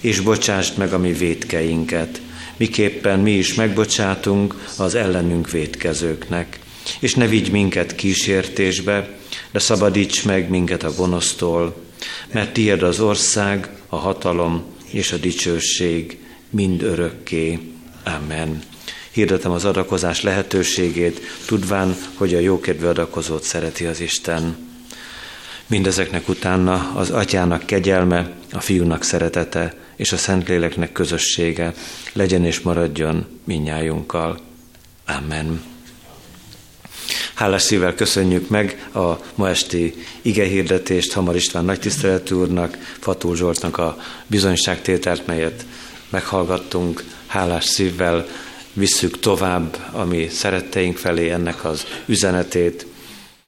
[0.00, 2.20] és bocsásd meg a mi védkeinket,
[2.60, 6.58] miképpen mi is megbocsátunk az ellenünk védkezőknek.
[6.98, 9.08] És ne vigy minket kísértésbe,
[9.50, 11.82] de szabadíts meg minket a gonosztól,
[12.32, 16.18] mert tiéd az ország, a hatalom és a dicsőség
[16.50, 17.58] mind örökké.
[18.04, 18.62] Amen.
[19.10, 24.56] Hirdetem az adakozás lehetőségét, tudván, hogy a jókedvű adakozót szereti az Isten.
[25.66, 31.74] Mindezeknek utána az atyának kegyelme, a fiúnak szeretete és a Szentléleknek közössége
[32.12, 34.38] legyen és maradjon minnyájunkkal.
[35.06, 35.62] Amen.
[37.34, 43.98] Hálás szívvel köszönjük meg a ma esti igehirdetést Hamar István nagytiszteletű úrnak, Fató Zsoltnak a
[44.26, 45.64] bizonyságtételt, melyet
[46.10, 47.04] meghallgattunk.
[47.26, 48.26] Hálás szívvel
[48.72, 52.86] visszük tovább a mi szeretteink felé ennek az üzenetét,